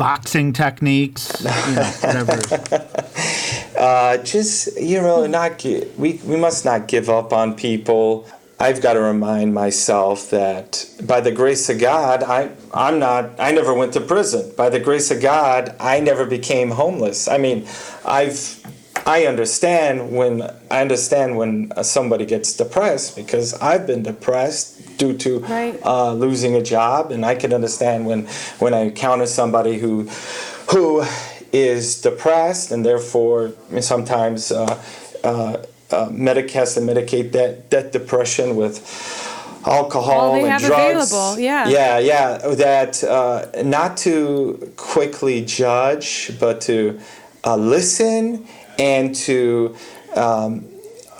Boxing 0.00 0.54
techniques, 0.54 1.42
you 1.42 1.74
know, 1.74 1.84
whatever. 2.00 2.40
uh, 3.78 4.16
just 4.24 4.80
you 4.80 4.98
know, 4.98 5.26
not 5.26 5.62
we 5.62 6.18
we 6.24 6.36
must 6.38 6.64
not 6.64 6.88
give 6.88 7.10
up 7.10 7.34
on 7.34 7.54
people. 7.54 8.26
I've 8.58 8.80
got 8.80 8.94
to 8.94 9.00
remind 9.00 9.52
myself 9.52 10.30
that 10.30 10.86
by 11.06 11.20
the 11.20 11.30
grace 11.30 11.68
of 11.68 11.80
God, 11.80 12.22
I, 12.22 12.48
I'm 12.72 12.98
not, 12.98 13.38
I 13.38 13.52
never 13.52 13.74
went 13.74 13.92
to 13.92 14.00
prison. 14.00 14.52
By 14.56 14.70
the 14.70 14.80
grace 14.80 15.10
of 15.10 15.20
God, 15.20 15.76
I 15.78 16.00
never 16.00 16.24
became 16.24 16.70
homeless. 16.70 17.28
I 17.28 17.36
mean, 17.36 17.66
I've, 18.04 18.58
I 19.06 19.26
understand 19.26 20.12
when 20.12 20.42
I 20.70 20.80
understand 20.80 21.36
when 21.36 21.72
somebody 21.82 22.24
gets 22.24 22.54
depressed 22.54 23.16
because 23.16 23.52
I've 23.60 23.86
been 23.86 24.02
depressed 24.02 24.89
due 25.00 25.14
to 25.24 25.30
Right. 25.40 25.74
uh, 25.84 26.12
losing 26.12 26.54
a 26.54 26.62
job, 26.62 27.10
and 27.10 27.24
I 27.32 27.34
can 27.34 27.52
understand 27.58 27.98
when 28.06 28.20
when 28.62 28.72
I 28.74 28.80
encounter 28.90 29.26
somebody 29.26 29.74
who 29.82 29.92
who 30.72 31.02
is 31.52 32.00
depressed 32.08 32.70
and 32.72 32.84
therefore 32.84 33.40
sometimes 33.80 34.52
uh, 34.52 34.76
uh, 35.24 35.56
uh, 35.90 36.08
medic 36.26 36.50
has 36.58 36.74
to 36.74 36.80
medicate 36.80 37.32
that 37.32 37.70
that 37.70 37.86
depression 37.92 38.54
with 38.60 38.74
alcohol 39.66 40.32
they 40.34 40.48
and 40.48 40.62
drugs. 40.62 41.12
available, 41.12 41.38
yeah. 41.40 41.68
Yeah, 41.68 41.98
yeah. 42.12 42.28
That 42.66 42.92
uh, 43.02 43.62
not 43.76 43.96
to 44.06 44.14
quickly 44.76 45.44
judge, 45.44 46.32
but 46.38 46.60
to 46.68 47.00
uh, 47.44 47.56
listen 47.56 48.46
and 48.78 49.14
to 49.26 49.74
um, 50.14 50.50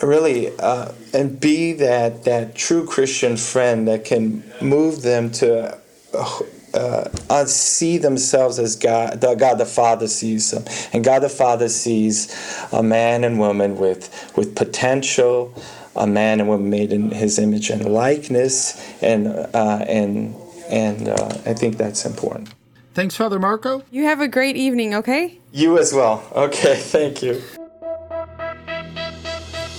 really 0.02 0.56
uh, 0.58 0.92
and 1.12 1.38
be 1.40 1.72
that 1.74 2.24
that 2.24 2.54
true 2.54 2.86
Christian 2.86 3.36
friend 3.36 3.86
that 3.88 4.04
can 4.04 4.44
move 4.60 5.02
them 5.02 5.30
to. 5.32 5.78
Uh, 6.12 6.40
uh, 6.72 7.44
see 7.46 7.98
themselves 7.98 8.60
as 8.60 8.76
God, 8.76 9.20
the 9.20 9.34
God 9.34 9.58
the 9.58 9.66
Father 9.66 10.06
sees 10.06 10.52
them, 10.52 10.64
and 10.92 11.02
God 11.02 11.20
the 11.20 11.28
Father 11.28 11.68
sees 11.68 12.32
a 12.72 12.80
man 12.80 13.24
and 13.24 13.40
woman 13.40 13.76
with 13.76 14.32
with 14.36 14.54
potential, 14.54 15.52
a 15.96 16.06
man 16.06 16.38
and 16.38 16.48
woman 16.48 16.70
made 16.70 16.92
in 16.92 17.10
His 17.10 17.40
image 17.40 17.70
and 17.70 17.84
likeness, 17.92 18.80
and 19.02 19.26
uh, 19.28 19.84
and 19.88 20.36
and 20.68 21.08
uh, 21.08 21.38
I 21.44 21.54
think 21.54 21.76
that's 21.76 22.06
important. 22.06 22.54
Thanks, 22.94 23.16
Father 23.16 23.38
Marko. 23.38 23.82
You 23.90 24.04
have 24.04 24.20
a 24.20 24.28
great 24.28 24.56
evening, 24.56 24.94
okay? 24.94 25.38
You 25.52 25.78
as 25.78 25.92
well. 25.92 26.24
Okay, 26.34 26.76
thank 26.78 27.22
you. 27.22 27.42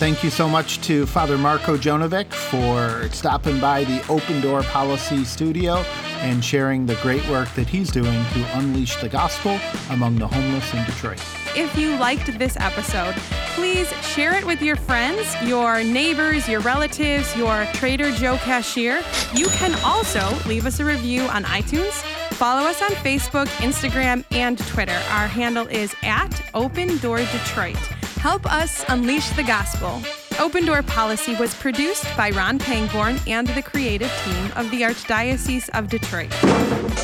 Thank 0.02 0.24
you 0.24 0.32
so 0.32 0.50
much 0.50 0.82
to 0.88 1.06
Father 1.06 1.38
Marko 1.38 1.78
Djonovic 1.78 2.34
for 2.34 3.08
stopping 3.14 3.60
by 3.60 3.84
the 3.84 4.04
Open 4.10 4.42
Door 4.42 4.64
Policy 4.64 5.24
Studio 5.24 5.76
and 6.22 6.44
sharing 6.44 6.88
the 6.88 6.96
great 7.04 7.24
work 7.30 7.48
that 7.54 7.68
he's 7.68 7.92
doing 7.92 8.26
to 8.34 8.58
unleash 8.58 8.96
the 8.96 9.08
gospel 9.08 9.60
among 9.92 10.16
the 10.16 10.28
homeless 10.28 10.74
in 10.74 10.84
Detroit. 10.86 11.24
If 11.56 11.78
you 11.78 11.98
liked 11.98 12.36
this 12.40 12.58
episode, 12.58 13.14
please 13.54 13.94
share 14.04 14.34
it 14.34 14.44
with 14.44 14.64
your 14.64 14.76
friends, 14.76 15.36
your 15.44 15.84
neighbors, 15.84 16.50
your 16.50 16.62
relatives, 16.62 17.38
your 17.38 17.68
Trader 17.74 18.10
Joe 18.10 18.38
cashier. 18.38 19.04
You 19.36 19.50
can 19.50 19.76
also 19.86 20.36
leave 20.48 20.66
us 20.66 20.80
a 20.80 20.84
review 20.84 21.22
on 21.26 21.44
iTunes. 21.44 21.94
Follow 22.34 22.68
us 22.68 22.82
on 22.82 22.90
Facebook, 22.90 23.46
Instagram, 23.58 24.26
and 24.32 24.58
Twitter. 24.58 25.00
Our 25.12 25.28
handle 25.28 25.68
is 25.68 25.94
at 26.02 26.42
Open 26.56 26.98
Door 26.98 27.20
Detroit. 27.20 27.78
Help 28.22 28.46
us 28.46 28.86
unleash 28.88 29.32
the 29.32 29.42
gospel. 29.42 30.00
Open 30.40 30.64
Door 30.64 30.84
Policy 30.84 31.36
was 31.38 31.56
produced 31.56 32.06
by 32.16 32.30
Ron 32.30 32.60
Pangborn 32.60 33.20
and 33.26 33.48
the 33.48 33.64
creative 33.64 34.12
team 34.24 34.52
of 34.56 34.70
the 34.70 34.84
Archdiocese 34.84 35.70
of 35.70 35.88
Detroit. 35.88 36.30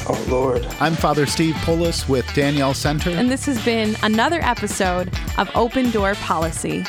Oh 0.07 0.25
Lord. 0.29 0.63
I'm 0.79 0.93
Father 0.93 1.25
Steve 1.25 1.55
Pullis 1.55 2.07
with 2.07 2.31
Danielle 2.35 2.75
Center. 2.75 3.09
And 3.09 3.31
this 3.31 3.47
has 3.47 3.59
been 3.65 3.95
another 4.03 4.41
episode 4.43 5.11
of 5.39 5.49
Open 5.55 5.89
Door 5.89 6.13
Policy. 6.21 6.85